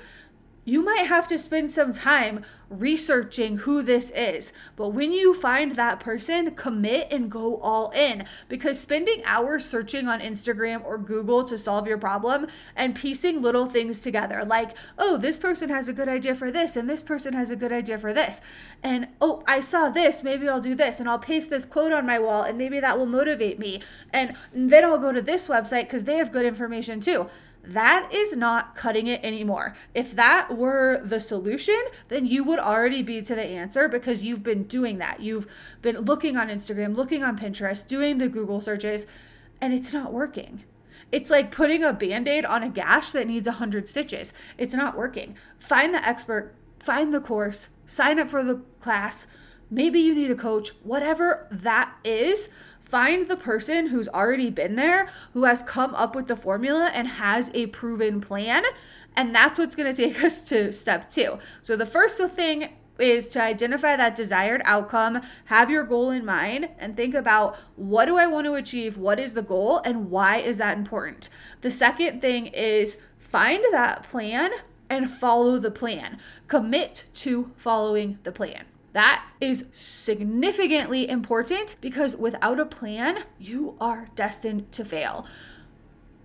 you 0.63 0.83
might 0.83 1.07
have 1.07 1.27
to 1.27 1.37
spend 1.37 1.71
some 1.71 1.93
time 1.93 2.43
researching 2.69 3.57
who 3.57 3.81
this 3.81 4.11
is. 4.11 4.53
But 4.75 4.89
when 4.89 5.11
you 5.11 5.33
find 5.33 5.75
that 5.75 5.99
person, 5.99 6.51
commit 6.51 7.07
and 7.11 7.29
go 7.29 7.57
all 7.57 7.89
in 7.91 8.25
because 8.47 8.79
spending 8.79 9.23
hours 9.25 9.65
searching 9.65 10.07
on 10.07 10.21
Instagram 10.21 10.83
or 10.85 10.97
Google 10.97 11.43
to 11.45 11.57
solve 11.57 11.87
your 11.87 11.97
problem 11.97 12.47
and 12.75 12.95
piecing 12.95 13.41
little 13.41 13.65
things 13.65 13.99
together, 14.01 14.45
like, 14.45 14.77
oh, 14.97 15.17
this 15.17 15.37
person 15.37 15.69
has 15.69 15.89
a 15.89 15.93
good 15.93 16.07
idea 16.07 16.35
for 16.35 16.51
this, 16.51 16.75
and 16.75 16.89
this 16.89 17.03
person 17.03 17.33
has 17.33 17.49
a 17.49 17.55
good 17.55 17.71
idea 17.71 17.97
for 17.97 18.13
this. 18.13 18.39
And 18.83 19.07
oh, 19.19 19.43
I 19.47 19.61
saw 19.61 19.89
this, 19.89 20.23
maybe 20.23 20.47
I'll 20.47 20.61
do 20.61 20.75
this, 20.75 20.99
and 20.99 21.09
I'll 21.09 21.19
paste 21.19 21.49
this 21.49 21.65
quote 21.65 21.91
on 21.91 22.05
my 22.05 22.19
wall, 22.19 22.43
and 22.43 22.57
maybe 22.57 22.79
that 22.79 22.97
will 22.97 23.05
motivate 23.05 23.59
me. 23.59 23.81
And 24.13 24.35
then 24.53 24.85
I'll 24.85 24.97
go 24.97 25.11
to 25.11 25.21
this 25.21 25.47
website 25.47 25.83
because 25.83 26.03
they 26.03 26.17
have 26.17 26.31
good 26.31 26.45
information 26.45 27.01
too 27.01 27.29
that 27.63 28.11
is 28.11 28.35
not 28.35 28.75
cutting 28.75 29.07
it 29.07 29.23
anymore. 29.23 29.75
If 29.93 30.15
that 30.15 30.57
were 30.57 31.01
the 31.03 31.19
solution, 31.19 31.79
then 32.07 32.25
you 32.25 32.43
would 32.43 32.59
already 32.59 33.03
be 33.03 33.21
to 33.21 33.35
the 33.35 33.43
answer 33.43 33.87
because 33.87 34.23
you've 34.23 34.43
been 34.43 34.63
doing 34.63 34.97
that. 34.97 35.19
You've 35.19 35.47
been 35.81 35.99
looking 35.99 36.37
on 36.37 36.49
Instagram, 36.49 36.95
looking 36.95 37.23
on 37.23 37.37
Pinterest, 37.37 37.85
doing 37.85 38.17
the 38.17 38.27
Google 38.27 38.61
searches, 38.61 39.05
and 39.59 39.73
it's 39.73 39.93
not 39.93 40.11
working. 40.11 40.63
It's 41.11 41.29
like 41.29 41.51
putting 41.51 41.83
a 41.83 41.93
band 41.93 42.27
aid 42.27 42.45
on 42.45 42.63
a 42.63 42.69
gash 42.69 43.11
that 43.11 43.27
needs 43.27 43.47
100 43.47 43.87
stitches. 43.87 44.33
It's 44.57 44.73
not 44.73 44.97
working. 44.97 45.35
Find 45.59 45.93
the 45.93 46.07
expert, 46.07 46.55
find 46.79 47.13
the 47.13 47.21
course, 47.21 47.69
sign 47.85 48.17
up 48.19 48.29
for 48.29 48.43
the 48.43 48.61
class. 48.79 49.27
Maybe 49.69 49.99
you 49.99 50.15
need 50.15 50.31
a 50.31 50.35
coach, 50.35 50.69
whatever 50.83 51.47
that 51.51 51.95
is 52.03 52.49
Find 52.91 53.29
the 53.29 53.37
person 53.37 53.87
who's 53.87 54.09
already 54.09 54.49
been 54.49 54.75
there, 54.75 55.07
who 55.31 55.45
has 55.45 55.63
come 55.63 55.95
up 55.95 56.13
with 56.13 56.27
the 56.27 56.35
formula 56.35 56.91
and 56.93 57.07
has 57.07 57.49
a 57.53 57.67
proven 57.67 58.19
plan. 58.19 58.65
And 59.15 59.33
that's 59.33 59.57
what's 59.57 59.77
going 59.77 59.95
to 59.95 60.07
take 60.07 60.21
us 60.21 60.41
to 60.49 60.73
step 60.73 61.09
two. 61.09 61.39
So 61.61 61.77
the 61.77 61.85
first 61.85 62.17
thing 62.17 62.73
is 62.99 63.29
to 63.29 63.41
identify 63.41 63.95
that 63.95 64.17
desired 64.17 64.61
outcome, 64.65 65.21
have 65.45 65.69
your 65.69 65.85
goal 65.85 66.09
in 66.09 66.25
mind, 66.25 66.67
and 66.77 66.97
think 66.97 67.15
about 67.15 67.57
what 67.77 68.07
do 68.07 68.17
I 68.17 68.27
want 68.27 68.45
to 68.47 68.55
achieve? 68.55 68.97
What 68.97 69.21
is 69.21 69.35
the 69.35 69.41
goal? 69.41 69.81
And 69.85 70.11
why 70.11 70.39
is 70.39 70.57
that 70.57 70.77
important? 70.77 71.29
The 71.61 71.71
second 71.71 72.19
thing 72.19 72.47
is 72.47 72.97
find 73.17 73.63
that 73.71 74.03
plan 74.03 74.51
and 74.89 75.09
follow 75.09 75.57
the 75.59 75.71
plan. 75.71 76.19
Commit 76.49 77.05
to 77.13 77.53
following 77.55 78.19
the 78.23 78.33
plan. 78.33 78.65
That 78.93 79.25
is 79.39 79.65
significantly 79.71 81.07
important 81.07 81.77
because 81.79 82.17
without 82.17 82.59
a 82.59 82.65
plan, 82.65 83.23
you 83.39 83.75
are 83.79 84.09
destined 84.15 84.71
to 84.73 84.83
fail. 84.83 85.25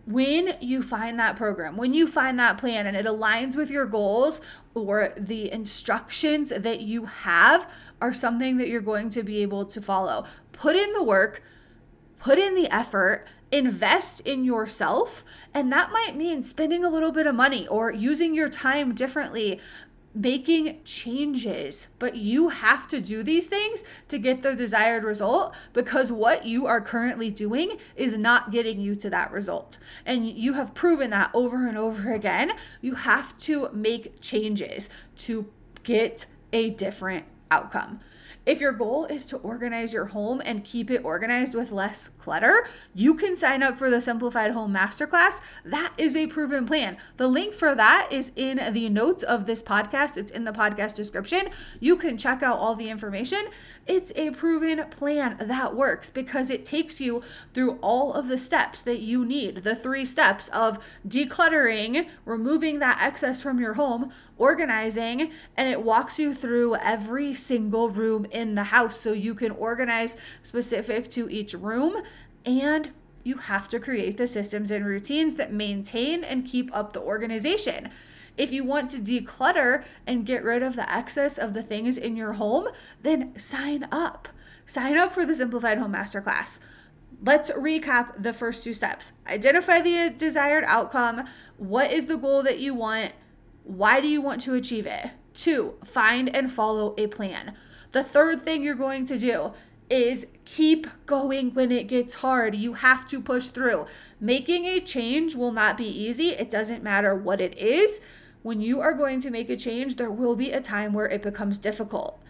When 0.04 0.56
you 0.60 0.82
find 0.82 1.18
that 1.18 1.36
program, 1.36 1.76
when 1.76 1.92
you 1.92 2.06
find 2.06 2.38
that 2.38 2.58
plan 2.58 2.86
and 2.86 2.96
it 2.96 3.06
aligns 3.06 3.56
with 3.56 3.70
your 3.70 3.86
goals 3.86 4.40
or 4.74 5.12
the 5.16 5.50
instructions 5.50 6.50
that 6.50 6.80
you 6.80 7.06
have 7.06 7.70
are 8.00 8.12
something 8.12 8.56
that 8.58 8.68
you're 8.68 8.80
going 8.80 9.10
to 9.10 9.22
be 9.22 9.42
able 9.42 9.64
to 9.66 9.80
follow, 9.80 10.24
put 10.52 10.76
in 10.76 10.92
the 10.92 11.02
work, 11.02 11.42
put 12.18 12.38
in 12.38 12.54
the 12.54 12.72
effort, 12.72 13.26
invest 13.50 14.20
in 14.20 14.44
yourself. 14.44 15.24
And 15.54 15.72
that 15.72 15.90
might 15.92 16.16
mean 16.16 16.42
spending 16.42 16.84
a 16.84 16.90
little 16.90 17.12
bit 17.12 17.26
of 17.26 17.34
money 17.34 17.66
or 17.66 17.92
using 17.92 18.34
your 18.34 18.48
time 18.48 18.94
differently, 18.94 19.60
making 20.16 20.82
changes. 20.82 21.88
But 21.98 22.16
you 22.16 22.48
have 22.48 22.88
to 22.88 23.00
do 23.00 23.22
these 23.22 23.46
things 23.46 23.84
to 24.08 24.18
get 24.18 24.42
the 24.42 24.54
desired 24.54 25.04
result 25.04 25.54
because 25.72 26.10
what 26.10 26.46
you 26.46 26.66
are 26.66 26.80
currently 26.80 27.30
doing 27.30 27.76
is 27.94 28.16
not 28.16 28.50
getting 28.50 28.80
you 28.80 28.94
to 28.96 29.10
that 29.10 29.30
result. 29.30 29.78
And 30.06 30.28
you 30.28 30.54
have 30.54 30.74
proven 30.74 31.10
that 31.10 31.30
over 31.34 31.68
and 31.68 31.76
over 31.76 32.12
again. 32.12 32.52
You 32.80 32.94
have 32.94 33.36
to 33.38 33.68
make 33.72 34.20
changes 34.20 34.88
to 35.18 35.52
get 35.82 36.26
a 36.52 36.70
different 36.70 37.26
outcome. 37.50 38.00
If 38.46 38.60
your 38.60 38.70
goal 38.70 39.06
is 39.06 39.24
to 39.26 39.38
organize 39.38 39.92
your 39.92 40.04
home 40.04 40.40
and 40.44 40.62
keep 40.62 40.88
it 40.88 41.04
organized 41.04 41.56
with 41.56 41.72
less 41.72 42.10
clutter, 42.16 42.68
you 42.94 43.14
can 43.14 43.34
sign 43.34 43.60
up 43.60 43.76
for 43.76 43.90
the 43.90 44.00
Simplified 44.00 44.52
Home 44.52 44.72
Masterclass. 44.72 45.40
That 45.64 45.92
is 45.98 46.14
a 46.14 46.28
proven 46.28 46.64
plan. 46.64 46.96
The 47.16 47.26
link 47.26 47.54
for 47.54 47.74
that 47.74 48.06
is 48.12 48.30
in 48.36 48.72
the 48.72 48.88
notes 48.88 49.24
of 49.24 49.46
this 49.46 49.60
podcast, 49.60 50.16
it's 50.16 50.30
in 50.30 50.44
the 50.44 50.52
podcast 50.52 50.94
description. 50.94 51.48
You 51.80 51.96
can 51.96 52.16
check 52.16 52.40
out 52.40 52.58
all 52.58 52.76
the 52.76 52.88
information. 52.88 53.46
It's 53.84 54.12
a 54.14 54.30
proven 54.30 54.84
plan 54.90 55.38
that 55.40 55.74
works 55.74 56.08
because 56.08 56.48
it 56.48 56.64
takes 56.64 57.00
you 57.00 57.24
through 57.52 57.78
all 57.82 58.12
of 58.12 58.28
the 58.28 58.38
steps 58.38 58.80
that 58.82 59.00
you 59.00 59.24
need 59.24 59.64
the 59.64 59.74
three 59.74 60.04
steps 60.04 60.48
of 60.50 60.78
decluttering, 61.06 62.08
removing 62.24 62.78
that 62.78 63.00
excess 63.02 63.42
from 63.42 63.58
your 63.58 63.74
home, 63.74 64.12
organizing, 64.38 65.32
and 65.56 65.68
it 65.68 65.82
walks 65.82 66.20
you 66.20 66.32
through 66.32 66.76
every 66.76 67.34
single 67.34 67.90
room 67.90 68.24
in 68.36 68.54
the 68.54 68.64
house 68.64 69.00
so 69.00 69.12
you 69.12 69.34
can 69.34 69.50
organize 69.52 70.16
specific 70.42 71.10
to 71.10 71.28
each 71.30 71.54
room 71.54 72.02
and 72.44 72.92
you 73.24 73.38
have 73.38 73.66
to 73.68 73.80
create 73.80 74.18
the 74.18 74.26
systems 74.28 74.70
and 74.70 74.84
routines 74.84 75.34
that 75.34 75.52
maintain 75.52 76.22
and 76.22 76.46
keep 76.46 76.70
up 76.76 76.92
the 76.92 77.00
organization. 77.00 77.88
If 78.36 78.52
you 78.52 78.62
want 78.62 78.90
to 78.90 78.98
declutter 78.98 79.84
and 80.06 80.26
get 80.26 80.44
rid 80.44 80.62
of 80.62 80.76
the 80.76 80.88
excess 80.92 81.38
of 81.38 81.54
the 81.54 81.62
things 81.62 81.96
in 81.96 82.14
your 82.16 82.34
home, 82.34 82.68
then 83.02 83.36
sign 83.38 83.88
up. 83.90 84.28
Sign 84.66 84.98
up 84.98 85.12
for 85.12 85.24
the 85.24 85.34
Simplified 85.34 85.78
Home 85.78 85.94
Masterclass. 85.94 86.60
Let's 87.22 87.50
recap 87.52 88.22
the 88.22 88.34
first 88.34 88.62
two 88.62 88.74
steps. 88.74 89.12
Identify 89.26 89.80
the 89.80 90.14
desired 90.16 90.64
outcome. 90.64 91.24
What 91.56 91.90
is 91.90 92.06
the 92.06 92.18
goal 92.18 92.42
that 92.42 92.58
you 92.58 92.74
want? 92.74 93.12
Why 93.64 94.00
do 94.00 94.06
you 94.06 94.20
want 94.20 94.42
to 94.42 94.54
achieve 94.54 94.86
it? 94.86 95.10
Two, 95.32 95.74
find 95.84 96.34
and 96.34 96.52
follow 96.52 96.94
a 96.98 97.06
plan. 97.06 97.56
The 97.96 98.04
third 98.04 98.42
thing 98.42 98.62
you're 98.62 98.74
going 98.74 99.06
to 99.06 99.18
do 99.18 99.54
is 99.88 100.26
keep 100.44 100.86
going 101.06 101.54
when 101.54 101.72
it 101.72 101.88
gets 101.88 102.16
hard. 102.16 102.54
You 102.54 102.74
have 102.74 103.08
to 103.08 103.22
push 103.22 103.46
through. 103.46 103.86
Making 104.20 104.66
a 104.66 104.80
change 104.80 105.34
will 105.34 105.50
not 105.50 105.78
be 105.78 105.88
easy. 105.88 106.32
It 106.32 106.50
doesn't 106.50 106.82
matter 106.82 107.14
what 107.14 107.40
it 107.40 107.56
is. 107.56 108.02
When 108.42 108.60
you 108.60 108.82
are 108.82 108.92
going 108.92 109.20
to 109.20 109.30
make 109.30 109.48
a 109.48 109.56
change, 109.56 109.96
there 109.96 110.10
will 110.10 110.36
be 110.36 110.52
a 110.52 110.60
time 110.60 110.92
where 110.92 111.06
it 111.06 111.22
becomes 111.22 111.58
difficult. 111.58 112.22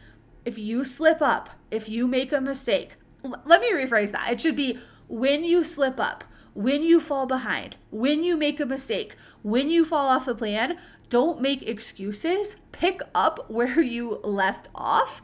If 0.44 0.56
you 0.56 0.84
slip 0.84 1.20
up, 1.20 1.50
if 1.72 1.88
you 1.88 2.06
make 2.06 2.32
a 2.32 2.40
mistake, 2.40 2.94
l- 3.24 3.42
let 3.44 3.60
me 3.60 3.72
rephrase 3.72 4.12
that. 4.12 4.30
It 4.30 4.40
should 4.40 4.54
be 4.54 4.78
when 5.08 5.42
you 5.42 5.64
slip 5.64 5.98
up, 5.98 6.22
when 6.54 6.84
you 6.84 7.00
fall 7.00 7.26
behind, 7.26 7.74
when 7.90 8.22
you 8.22 8.36
make 8.36 8.60
a 8.60 8.66
mistake, 8.66 9.16
when 9.42 9.68
you 9.68 9.84
fall 9.84 10.06
off 10.06 10.26
the 10.26 10.34
plan, 10.36 10.78
don't 11.10 11.42
make 11.42 11.68
excuses. 11.68 12.54
Pick 12.70 13.02
up 13.16 13.50
where 13.50 13.80
you 13.80 14.20
left 14.22 14.68
off 14.72 15.20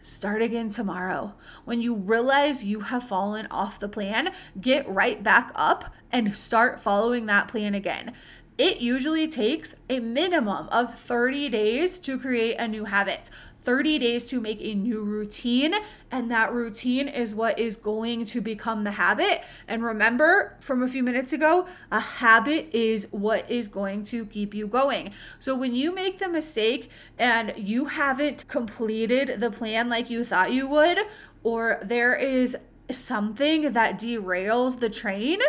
Start 0.00 0.42
again 0.42 0.68
tomorrow. 0.68 1.34
When 1.64 1.82
you 1.82 1.92
realize 1.92 2.62
you 2.62 2.80
have 2.80 3.02
fallen 3.02 3.48
off 3.50 3.80
the 3.80 3.88
plan, 3.88 4.30
get 4.60 4.88
right 4.88 5.20
back 5.22 5.50
up 5.56 5.92
and 6.12 6.36
start 6.36 6.80
following 6.80 7.26
that 7.26 7.48
plan 7.48 7.74
again. 7.74 8.12
It 8.56 8.78
usually 8.78 9.26
takes 9.26 9.74
a 9.90 9.98
minimum 9.98 10.68
of 10.70 10.96
30 10.96 11.48
days 11.48 11.98
to 12.00 12.18
create 12.18 12.56
a 12.58 12.68
new 12.68 12.84
habit. 12.84 13.28
30 13.68 13.98
days 13.98 14.24
to 14.24 14.40
make 14.40 14.62
a 14.62 14.72
new 14.72 15.02
routine, 15.02 15.74
and 16.10 16.30
that 16.30 16.50
routine 16.50 17.06
is 17.06 17.34
what 17.34 17.58
is 17.58 17.76
going 17.76 18.24
to 18.24 18.40
become 18.40 18.82
the 18.82 18.92
habit. 18.92 19.44
And 19.66 19.82
remember 19.82 20.56
from 20.58 20.82
a 20.82 20.88
few 20.88 21.02
minutes 21.02 21.34
ago, 21.34 21.66
a 21.92 22.00
habit 22.00 22.70
is 22.72 23.06
what 23.10 23.50
is 23.50 23.68
going 23.68 24.04
to 24.04 24.24
keep 24.24 24.54
you 24.54 24.66
going. 24.66 25.12
So 25.38 25.54
when 25.54 25.74
you 25.74 25.94
make 25.94 26.18
the 26.18 26.30
mistake 26.30 26.90
and 27.18 27.52
you 27.58 27.84
haven't 27.84 28.48
completed 28.48 29.38
the 29.38 29.50
plan 29.50 29.90
like 29.90 30.08
you 30.08 30.24
thought 30.24 30.50
you 30.50 30.66
would, 30.66 31.00
or 31.42 31.78
there 31.82 32.14
is 32.14 32.56
something 32.90 33.72
that 33.72 34.00
derails 34.00 34.80
the 34.80 34.88
train, 34.88 35.40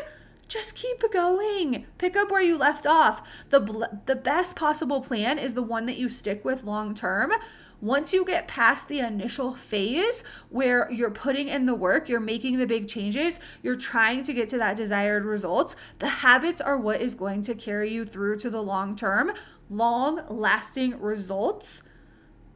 just 0.50 0.76
keep 0.76 1.10
going. 1.14 1.86
Pick 1.98 2.18
up 2.18 2.32
where 2.32 2.42
you 2.42 2.58
left 2.58 2.86
off. 2.86 3.46
The 3.50 4.02
the 4.08 4.16
best 4.16 4.58
possible 4.58 5.00
plan 5.00 5.40
is 5.40 5.54
the 5.54 5.64
one 5.64 5.86
that 5.86 5.96
you 5.96 6.10
stick 6.10 6.44
with 6.44 6.66
long 6.66 6.96
term 6.96 7.32
once 7.82 8.14
you 8.14 8.26
get 8.26 8.48
past 8.48 8.88
the 8.88 9.00
initial 9.00 9.54
phase 9.56 10.24
where 10.50 10.92
you're 10.92 11.12
putting 11.12 11.48
in 11.48 11.66
the 11.66 11.76
work, 11.76 12.10
you're 12.10 12.20
making 12.20 12.58
the 12.58 12.66
big 12.66 12.88
changes, 12.88 13.40
you're 13.64 13.76
trying 13.76 14.24
to 14.24 14.34
get 14.34 14.50
to 14.50 14.58
that 14.58 14.76
desired 14.76 15.24
result, 15.24 15.76
the 16.00 16.08
habits 16.08 16.60
are 16.60 16.78
what 16.78 17.02
is 17.02 17.16
going 17.16 17.42
to 17.42 17.56
carry 17.56 17.92
you 17.92 18.06
through 18.06 18.38
to 18.38 18.50
the 18.50 18.62
long 18.62 18.96
term. 18.96 19.32
Long 19.70 20.22
lasting 20.30 21.00
results 21.00 21.84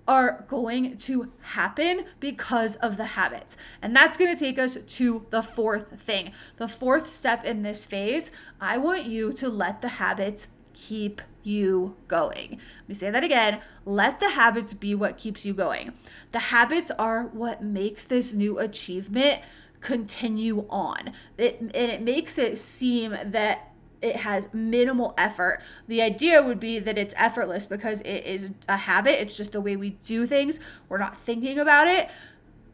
are 0.07 0.45
going 0.49 0.97
to 0.97 1.31
happen 1.41 2.05
because 2.19 2.75
of 2.77 2.97
the 2.97 3.05
habits. 3.05 3.55
And 3.81 3.95
that's 3.95 4.17
going 4.17 4.35
to 4.35 4.39
take 4.39 4.59
us 4.59 4.75
to 4.75 5.25
the 5.29 5.41
fourth 5.41 6.01
thing. 6.01 6.31
The 6.57 6.67
fourth 6.67 7.07
step 7.07 7.45
in 7.45 7.63
this 7.63 7.85
phase, 7.85 8.29
I 8.59 8.77
want 8.77 9.05
you 9.05 9.31
to 9.33 9.47
let 9.47 9.81
the 9.81 9.87
habits 9.87 10.47
keep 10.73 11.21
you 11.43 11.95
going. 12.07 12.51
Let 12.51 12.89
me 12.89 12.95
say 12.95 13.09
that 13.09 13.23
again. 13.23 13.59
Let 13.85 14.19
the 14.19 14.31
habits 14.31 14.73
be 14.73 14.95
what 14.95 15.17
keeps 15.17 15.45
you 15.45 15.53
going. 15.53 15.93
The 16.31 16.39
habits 16.39 16.91
are 16.97 17.23
what 17.27 17.63
makes 17.63 18.03
this 18.05 18.33
new 18.33 18.59
achievement 18.59 19.41
continue 19.81 20.65
on. 20.69 21.13
It, 21.38 21.60
and 21.60 21.73
it 21.73 22.01
makes 22.01 22.38
it 22.38 22.58
seem 22.58 23.15
that 23.23 23.73
it 24.01 24.17
has 24.17 24.49
minimal 24.53 25.13
effort. 25.17 25.62
The 25.88 26.01
idea 26.01 26.43
would 26.43 26.60
be 26.60 26.77
that 26.79 26.97
it's 26.97 27.13
effortless 27.17 27.65
because 27.65 28.01
it 28.01 28.25
is 28.25 28.51
a 28.67 28.75
habit. 28.75 29.21
It's 29.21 29.38
just 29.38 29.53
the 29.53 29.62
way 29.62 29.77
we 29.77 29.91
do 30.06 30.27
things. 30.27 30.60
We're 30.89 30.97
not 30.97 31.17
thinking 31.17 31.58
about 31.58 31.88
it. 31.88 32.10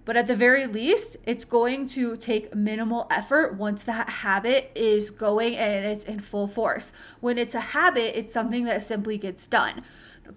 But 0.10 0.18
at 0.18 0.26
the 0.26 0.36
very 0.36 0.66
least, 0.66 1.18
it's 1.28 1.46
going 1.46 1.86
to 1.90 2.18
take 2.18 2.56
minimal 2.56 3.06
effort 3.12 3.54
once 3.54 3.84
that 3.84 4.10
habit 4.10 4.72
is 4.74 5.12
going 5.12 5.56
and 5.56 5.86
it's 5.86 6.04
in 6.04 6.20
full 6.20 6.48
force. 6.48 6.92
When 7.20 7.38
it's 7.38 7.54
a 7.54 7.60
habit, 7.60 8.18
it's 8.18 8.34
something 8.34 8.64
that 8.64 8.82
simply 8.82 9.20
gets 9.20 9.46
done. 9.46 9.84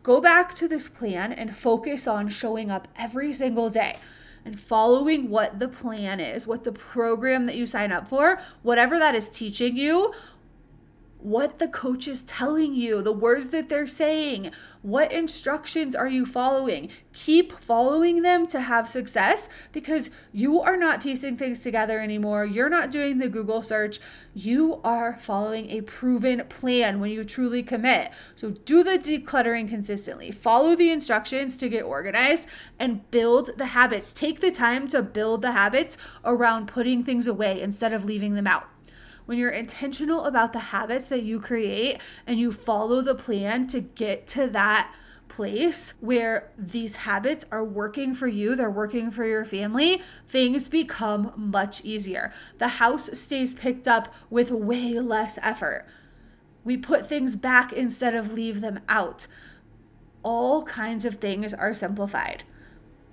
Go 0.03 0.21
back 0.21 0.55
to 0.57 0.69
this 0.69 0.91
plan 0.91 1.33
and 1.33 1.57
focus 1.57 2.07
on 2.07 2.29
showing 2.29 2.71
up 2.71 2.87
every 2.97 3.33
single 3.33 3.71
day 3.71 3.97
and 4.45 4.61
following 4.61 5.31
what 5.31 5.59
the 5.59 5.69
plan 5.69 6.21
is, 6.21 6.47
what 6.47 6.65
the 6.65 6.73
program 6.73 7.47
that 7.47 7.57
you 7.57 7.65
sign 7.65 7.93
up 7.93 8.07
for, 8.07 8.43
whatever 8.61 8.99
that 8.99 9.15
is 9.15 9.31
teaching 9.31 9.79
you, 9.79 10.13
what 11.23 11.61
the 11.61 11.69
coach 11.69 12.09
is 12.09 12.23
telling 12.23 12.75
you, 12.75 13.01
the 13.01 13.13
words 13.13 13.51
that 13.51 13.69
they're 13.69 13.87
saying, 13.87 14.51
what 14.83 15.13
instructions 15.13 15.95
are 15.95 16.09
you 16.09 16.27
following? 16.27 16.91
Keep 17.13 17.61
following 17.61 18.23
them 18.23 18.49
to 18.49 18.61
have 18.61 18.89
success 18.89 19.49
because 19.71 20.11
you 20.33 20.61
are 20.61 20.77
not 20.77 21.01
piecing 21.01 21.37
things 21.37 21.61
together 21.61 22.01
anymore. 22.01 22.45
You're 22.45 22.69
not 22.69 22.91
doing 22.91 23.19
the 23.19 23.29
Google 23.29 23.63
search. 23.63 24.01
You 24.35 24.81
are 24.83 25.15
following 25.21 25.71
a 25.71 25.83
proven 25.83 26.45
plan 26.49 26.99
when 26.99 27.13
you 27.13 27.23
truly 27.23 27.63
commit. 27.63 28.11
So 28.35 28.51
do 28.51 28.83
the 28.83 28.99
decluttering 28.99 29.69
consistently. 29.69 30.33
Follow 30.33 30.75
the 30.75 30.91
instructions 30.91 31.57
to 31.59 31.69
get 31.69 31.85
organized 31.85 32.49
and 32.81 33.09
build 33.13 33.51
the 33.57 33.67
habits. 33.67 34.13
Take 34.13 34.41
the 34.41 34.51
time 34.51 34.89
to 34.89 35.03
build 35.03 35.43
the 35.43 35.53
habits 35.53 35.97
around 36.25 36.67
putting 36.67 37.05
things 37.05 37.29
away 37.29 37.61
instead 37.61 37.93
of 37.93 38.05
leaving 38.05 38.35
them 38.35 38.49
out 38.49 38.72
when 39.33 39.39
you're 39.39 39.49
intentional 39.49 40.27
about 40.27 40.53
the 40.53 40.59
habits 40.59 41.09
that 41.09 41.23
you 41.23 41.41
create 41.41 41.99
and 42.27 42.39
you 42.39 42.53
follow 42.53 43.01
the 43.01 43.15
plan 43.15 43.67
to 43.67 43.81
get 43.81 44.27
to 44.27 44.47
that 44.47 44.95
place 45.27 45.95
where 46.01 46.53
these 46.59 46.97
habits 46.97 47.43
are 47.51 47.65
working 47.65 48.15
for 48.15 48.29
you, 48.29 48.55
they're 48.55 48.71
working 48.71 49.11
for 49.11 49.25
your 49.25 49.47
family, 49.47 50.03
things 50.29 50.69
become 50.69 51.33
much 51.35 51.83
easier. 51.83 52.31
The 52.59 52.69
house 52.69 53.09
stays 53.19 53.55
picked 53.55 53.89
up 53.89 54.15
with 54.29 54.51
way 54.51 55.01
less 55.01 55.39
effort. 55.41 55.87
We 56.63 56.77
put 56.77 57.09
things 57.09 57.35
back 57.35 57.73
instead 57.73 58.15
of 58.15 58.35
leave 58.35 58.61
them 58.61 58.81
out. 58.87 59.27
All 60.23 60.63
kinds 60.65 61.07
of 61.07 61.15
things 61.15 61.55
are 61.55 61.73
simplified. 61.73 62.45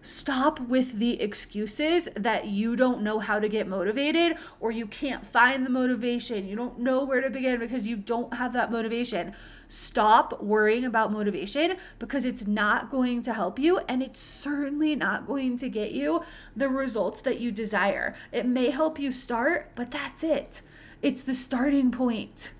Stop 0.01 0.61
with 0.61 0.99
the 0.99 1.21
excuses 1.21 2.07
that 2.15 2.47
you 2.47 2.77
don't 2.77 3.01
know 3.01 3.19
how 3.19 3.37
to 3.37 3.49
get 3.49 3.67
motivated 3.67 4.37
or 4.61 4.71
you 4.71 4.85
can't 4.85 5.27
find 5.27 5.65
the 5.65 5.69
motivation. 5.69 6.47
You 6.47 6.55
don't 6.55 6.79
know 6.79 7.03
where 7.03 7.19
to 7.19 7.29
begin 7.29 7.59
because 7.59 7.85
you 7.85 7.97
don't 7.97 8.33
have 8.35 8.53
that 8.53 8.71
motivation. 8.71 9.33
Stop 9.67 10.41
worrying 10.41 10.85
about 10.85 11.11
motivation 11.11 11.75
because 11.99 12.23
it's 12.23 12.47
not 12.47 12.89
going 12.89 13.21
to 13.23 13.33
help 13.33 13.59
you 13.59 13.79
and 13.89 14.01
it's 14.01 14.21
certainly 14.21 14.95
not 14.95 15.27
going 15.27 15.57
to 15.57 15.67
get 15.67 15.91
you 15.91 16.23
the 16.55 16.69
results 16.69 17.21
that 17.21 17.41
you 17.41 17.51
desire. 17.51 18.15
It 18.31 18.45
may 18.45 18.69
help 18.69 18.99
you 18.99 19.11
start, 19.11 19.71
but 19.75 19.91
that's 19.91 20.23
it. 20.23 20.61
It's 21.01 21.23
the 21.23 21.33
starting 21.33 21.91
point 21.91 22.51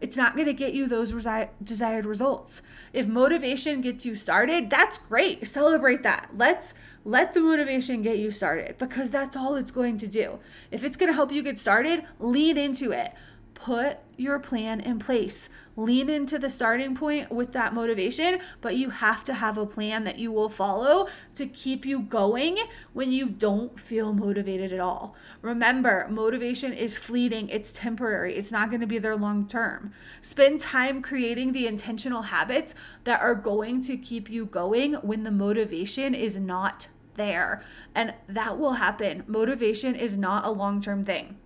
it's 0.00 0.16
not 0.16 0.36
going 0.36 0.46
to 0.46 0.52
get 0.52 0.74
you 0.74 0.86
those 0.86 1.12
resi- 1.12 1.48
desired 1.62 2.06
results. 2.06 2.62
If 2.92 3.08
motivation 3.08 3.80
gets 3.80 4.06
you 4.06 4.14
started, 4.14 4.70
that's 4.70 4.98
great. 4.98 5.46
Celebrate 5.48 6.02
that. 6.04 6.30
Let's 6.36 6.72
let 7.04 7.34
the 7.34 7.40
motivation 7.40 8.02
get 8.02 8.18
you 8.18 8.30
started 8.30 8.78
because 8.78 9.10
that's 9.10 9.36
all 9.36 9.56
it's 9.56 9.72
going 9.72 9.96
to 9.98 10.06
do. 10.06 10.38
If 10.70 10.84
it's 10.84 10.96
going 10.96 11.10
to 11.10 11.14
help 11.14 11.32
you 11.32 11.42
get 11.42 11.58
started, 11.58 12.04
lean 12.20 12.56
into 12.56 12.92
it. 12.92 13.12
Put 13.60 13.98
your 14.16 14.38
plan 14.38 14.80
in 14.80 14.98
place. 14.98 15.48
Lean 15.76 16.08
into 16.08 16.38
the 16.38 16.50
starting 16.50 16.94
point 16.94 17.30
with 17.30 17.52
that 17.52 17.74
motivation, 17.74 18.40
but 18.60 18.76
you 18.76 18.90
have 18.90 19.24
to 19.24 19.34
have 19.34 19.58
a 19.58 19.66
plan 19.66 20.04
that 20.04 20.18
you 20.18 20.30
will 20.30 20.48
follow 20.48 21.08
to 21.34 21.46
keep 21.46 21.84
you 21.84 22.00
going 22.00 22.56
when 22.92 23.12
you 23.12 23.28
don't 23.28 23.78
feel 23.78 24.12
motivated 24.12 24.72
at 24.72 24.80
all. 24.80 25.14
Remember, 25.42 26.06
motivation 26.10 26.72
is 26.72 26.96
fleeting, 26.96 27.48
it's 27.48 27.72
temporary, 27.72 28.34
it's 28.34 28.52
not 28.52 28.70
going 28.70 28.80
to 28.80 28.86
be 28.86 28.98
there 28.98 29.16
long 29.16 29.46
term. 29.46 29.92
Spend 30.20 30.60
time 30.60 31.02
creating 31.02 31.52
the 31.52 31.66
intentional 31.66 32.22
habits 32.22 32.74
that 33.04 33.20
are 33.20 33.34
going 33.34 33.80
to 33.82 33.96
keep 33.96 34.30
you 34.30 34.46
going 34.46 34.94
when 34.94 35.24
the 35.24 35.30
motivation 35.30 36.14
is 36.14 36.36
not 36.36 36.88
there. 37.14 37.62
And 37.94 38.14
that 38.28 38.58
will 38.58 38.74
happen. 38.74 39.24
Motivation 39.26 39.94
is 39.94 40.16
not 40.16 40.44
a 40.44 40.50
long 40.50 40.80
term 40.80 41.02
thing 41.02 41.36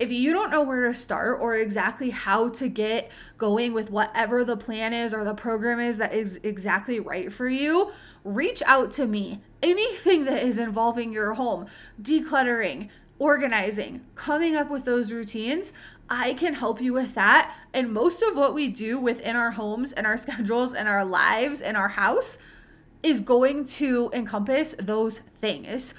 if 0.00 0.10
you 0.10 0.32
don't 0.32 0.50
know 0.50 0.62
where 0.62 0.88
to 0.88 0.94
start 0.94 1.40
or 1.40 1.54
exactly 1.54 2.08
how 2.08 2.48
to 2.48 2.68
get 2.68 3.10
going 3.36 3.74
with 3.74 3.90
whatever 3.90 4.44
the 4.44 4.56
plan 4.56 4.94
is 4.94 5.12
or 5.12 5.24
the 5.24 5.34
program 5.34 5.78
is 5.78 5.98
that 5.98 6.14
is 6.14 6.40
exactly 6.42 6.98
right 6.98 7.30
for 7.30 7.48
you, 7.48 7.92
reach 8.24 8.62
out 8.64 8.92
to 8.92 9.06
me. 9.06 9.42
Anything 9.62 10.24
that 10.24 10.42
is 10.42 10.56
involving 10.56 11.12
your 11.12 11.34
home, 11.34 11.66
decluttering, 12.00 12.88
organizing, 13.18 14.00
coming 14.14 14.56
up 14.56 14.70
with 14.70 14.86
those 14.86 15.12
routines, 15.12 15.74
I 16.08 16.32
can 16.32 16.54
help 16.54 16.80
you 16.80 16.94
with 16.94 17.14
that. 17.14 17.54
And 17.74 17.92
most 17.92 18.22
of 18.22 18.34
what 18.34 18.54
we 18.54 18.68
do 18.68 18.98
within 18.98 19.36
our 19.36 19.50
homes 19.50 19.92
and 19.92 20.06
our 20.06 20.16
schedules 20.16 20.72
and 20.72 20.88
our 20.88 21.04
lives 21.04 21.60
and 21.60 21.76
our 21.76 21.88
house 21.88 22.38
is 23.02 23.20
going 23.20 23.64
to 23.64 24.10
encompass 24.14 24.74
those 24.78 25.20
things. 25.40 25.92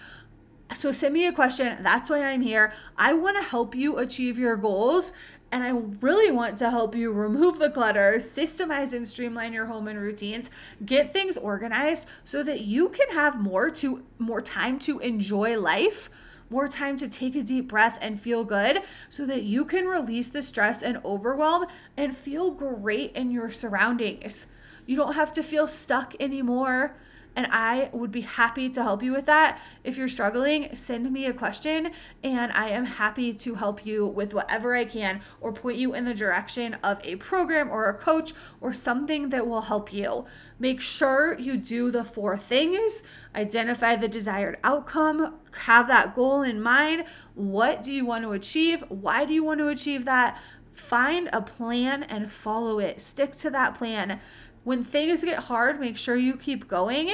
So 0.73 0.91
send 0.91 1.13
me 1.13 1.27
a 1.27 1.33
question. 1.33 1.77
That's 1.81 2.09
why 2.09 2.23
I'm 2.23 2.41
here. 2.41 2.73
I 2.97 3.13
want 3.13 3.37
to 3.37 3.43
help 3.43 3.75
you 3.75 3.97
achieve 3.97 4.37
your 4.37 4.55
goals. 4.55 5.11
And 5.51 5.63
I 5.63 5.71
really 5.99 6.31
want 6.31 6.57
to 6.59 6.69
help 6.69 6.95
you 6.95 7.11
remove 7.11 7.59
the 7.59 7.69
clutter, 7.69 8.13
systemize 8.17 8.93
and 8.93 9.07
streamline 9.07 9.51
your 9.51 9.65
home 9.65 9.89
and 9.89 9.99
routines, 9.99 10.49
get 10.85 11.11
things 11.11 11.35
organized 11.35 12.07
so 12.23 12.41
that 12.43 12.61
you 12.61 12.87
can 12.87 13.09
have 13.09 13.41
more 13.41 13.69
to 13.71 14.03
more 14.17 14.41
time 14.41 14.79
to 14.79 14.99
enjoy 14.99 15.59
life, 15.59 16.09
more 16.49 16.69
time 16.69 16.95
to 16.97 17.07
take 17.09 17.35
a 17.35 17.43
deep 17.43 17.67
breath 17.67 17.99
and 18.01 18.19
feel 18.19 18.45
good 18.45 18.81
so 19.09 19.25
that 19.25 19.43
you 19.43 19.65
can 19.65 19.85
release 19.85 20.29
the 20.29 20.41
stress 20.41 20.81
and 20.81 21.01
overwhelm 21.03 21.65
and 21.97 22.15
feel 22.15 22.49
great 22.51 23.11
in 23.13 23.29
your 23.29 23.49
surroundings. 23.49 24.47
You 24.85 24.95
don't 24.95 25.15
have 25.15 25.33
to 25.33 25.43
feel 25.43 25.67
stuck 25.67 26.15
anymore. 26.17 26.95
And 27.35 27.47
I 27.49 27.89
would 27.93 28.11
be 28.11 28.21
happy 28.21 28.69
to 28.69 28.83
help 28.83 29.01
you 29.01 29.13
with 29.13 29.25
that. 29.25 29.61
If 29.83 29.97
you're 29.97 30.09
struggling, 30.09 30.75
send 30.75 31.11
me 31.11 31.25
a 31.25 31.33
question 31.33 31.91
and 32.23 32.51
I 32.51 32.69
am 32.69 32.85
happy 32.85 33.33
to 33.33 33.55
help 33.55 33.85
you 33.85 34.05
with 34.05 34.33
whatever 34.33 34.75
I 34.75 34.85
can 34.85 35.21
or 35.39 35.53
point 35.53 35.77
you 35.77 35.93
in 35.93 36.05
the 36.05 36.13
direction 36.13 36.75
of 36.83 36.99
a 37.05 37.15
program 37.15 37.69
or 37.69 37.87
a 37.87 37.93
coach 37.93 38.33
or 38.59 38.73
something 38.73 39.29
that 39.29 39.47
will 39.47 39.61
help 39.61 39.93
you. 39.93 40.25
Make 40.59 40.81
sure 40.81 41.39
you 41.39 41.57
do 41.57 41.89
the 41.89 42.03
four 42.03 42.37
things 42.37 43.03
identify 43.35 43.95
the 43.95 44.07
desired 44.07 44.57
outcome, 44.63 45.35
have 45.61 45.87
that 45.87 46.15
goal 46.15 46.41
in 46.41 46.61
mind. 46.61 47.05
What 47.33 47.81
do 47.81 47.91
you 47.91 48.05
want 48.05 48.23
to 48.23 48.31
achieve? 48.31 48.83
Why 48.89 49.25
do 49.25 49.33
you 49.33 49.43
want 49.43 49.59
to 49.59 49.69
achieve 49.69 50.05
that? 50.05 50.37
Find 50.73 51.29
a 51.33 51.41
plan 51.41 52.03
and 52.03 52.31
follow 52.31 52.79
it. 52.79 53.01
Stick 53.01 53.35
to 53.37 53.49
that 53.51 53.75
plan 53.75 54.19
when 54.63 54.83
things 54.83 55.23
get 55.23 55.39
hard, 55.43 55.79
make 55.79 55.97
sure 55.97 56.15
you 56.15 56.35
keep 56.35 56.67
going. 56.67 57.11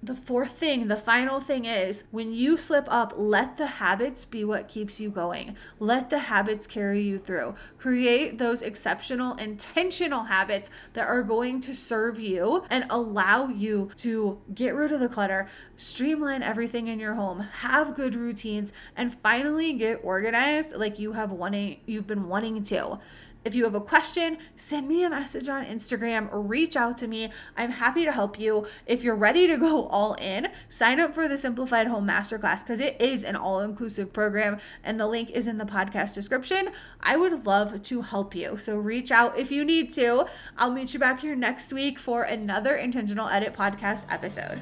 The 0.00 0.14
fourth 0.14 0.52
thing, 0.52 0.86
the 0.86 0.96
final 0.96 1.40
thing 1.40 1.64
is 1.64 2.04
when 2.12 2.32
you 2.32 2.56
slip 2.56 2.86
up, 2.88 3.14
let 3.16 3.56
the 3.56 3.66
habits 3.66 4.24
be 4.24 4.44
what 4.44 4.68
keeps 4.68 5.00
you 5.00 5.10
going. 5.10 5.56
Let 5.80 6.08
the 6.08 6.20
habits 6.20 6.68
carry 6.68 7.02
you 7.02 7.18
through. 7.18 7.56
Create 7.78 8.38
those 8.38 8.62
exceptional, 8.62 9.34
intentional 9.34 10.24
habits 10.24 10.70
that 10.92 11.08
are 11.08 11.24
going 11.24 11.60
to 11.62 11.74
serve 11.74 12.20
you 12.20 12.64
and 12.70 12.84
allow 12.90 13.48
you 13.48 13.90
to 13.96 14.38
get 14.54 14.76
rid 14.76 14.92
of 14.92 15.00
the 15.00 15.08
clutter, 15.08 15.48
streamline 15.76 16.44
everything 16.44 16.86
in 16.86 17.00
your 17.00 17.14
home, 17.14 17.40
have 17.40 17.96
good 17.96 18.14
routines, 18.14 18.72
and 18.94 19.12
finally 19.12 19.72
get 19.72 19.98
organized 20.04 20.74
like 20.76 21.00
you 21.00 21.12
have 21.14 21.32
wanting 21.32 21.80
you've 21.86 22.06
been 22.06 22.28
wanting 22.28 22.62
to. 22.62 23.00
If 23.44 23.54
you 23.54 23.64
have 23.64 23.74
a 23.74 23.80
question, 23.80 24.38
send 24.56 24.88
me 24.88 25.04
a 25.04 25.10
message 25.10 25.48
on 25.48 25.64
Instagram 25.64 26.32
or 26.32 26.40
reach 26.42 26.76
out 26.76 26.98
to 26.98 27.08
me. 27.08 27.30
I'm 27.56 27.70
happy 27.70 28.04
to 28.04 28.12
help 28.12 28.38
you. 28.38 28.66
If 28.86 29.04
you're 29.04 29.16
ready 29.16 29.46
to 29.46 29.56
go 29.56 29.86
all 29.86 30.14
in, 30.14 30.48
sign 30.68 31.00
up 31.00 31.14
for 31.14 31.28
the 31.28 31.38
Simplified 31.38 31.86
Home 31.86 32.06
Masterclass 32.06 32.60
because 32.62 32.80
it 32.80 33.00
is 33.00 33.24
an 33.24 33.36
all 33.36 33.60
inclusive 33.60 34.12
program 34.12 34.58
and 34.82 34.98
the 34.98 35.06
link 35.06 35.30
is 35.30 35.46
in 35.46 35.58
the 35.58 35.64
podcast 35.64 36.14
description. 36.14 36.70
I 37.00 37.16
would 37.16 37.46
love 37.46 37.82
to 37.84 38.02
help 38.02 38.34
you. 38.34 38.58
So 38.58 38.76
reach 38.76 39.10
out 39.10 39.38
if 39.38 39.50
you 39.50 39.64
need 39.64 39.90
to. 39.94 40.26
I'll 40.56 40.72
meet 40.72 40.92
you 40.92 41.00
back 41.00 41.20
here 41.20 41.36
next 41.36 41.72
week 41.72 41.98
for 41.98 42.24
another 42.24 42.74
Intentional 42.74 43.28
Edit 43.28 43.54
podcast 43.54 44.04
episode. 44.10 44.60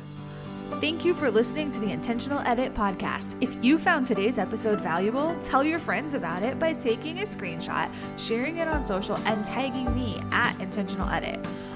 Thank 0.68 1.05
you 1.07 1.14
for 1.14 1.31
listening 1.31 1.70
to 1.70 1.81
the 1.81 1.90
Intentional 1.90 2.40
Edit 2.40 2.74
podcast. 2.74 3.37
If 3.40 3.57
you 3.64 3.79
found 3.79 4.07
today's 4.07 4.37
episode 4.37 4.81
valuable, 4.81 5.35
tell 5.40 5.64
your 5.64 5.79
friends 5.79 6.12
about 6.12 6.42
it 6.42 6.59
by 6.59 6.74
taking 6.74 7.20
a 7.20 7.22
screenshot, 7.22 7.88
sharing 8.18 8.59
it 8.59 8.68
on 8.68 8.85
social, 8.85 9.16
and 9.18 9.42
tagging 9.44 9.94
me 9.94 10.18
at 10.33 10.61
Intentional 10.61 11.09
Edit. 11.09 11.42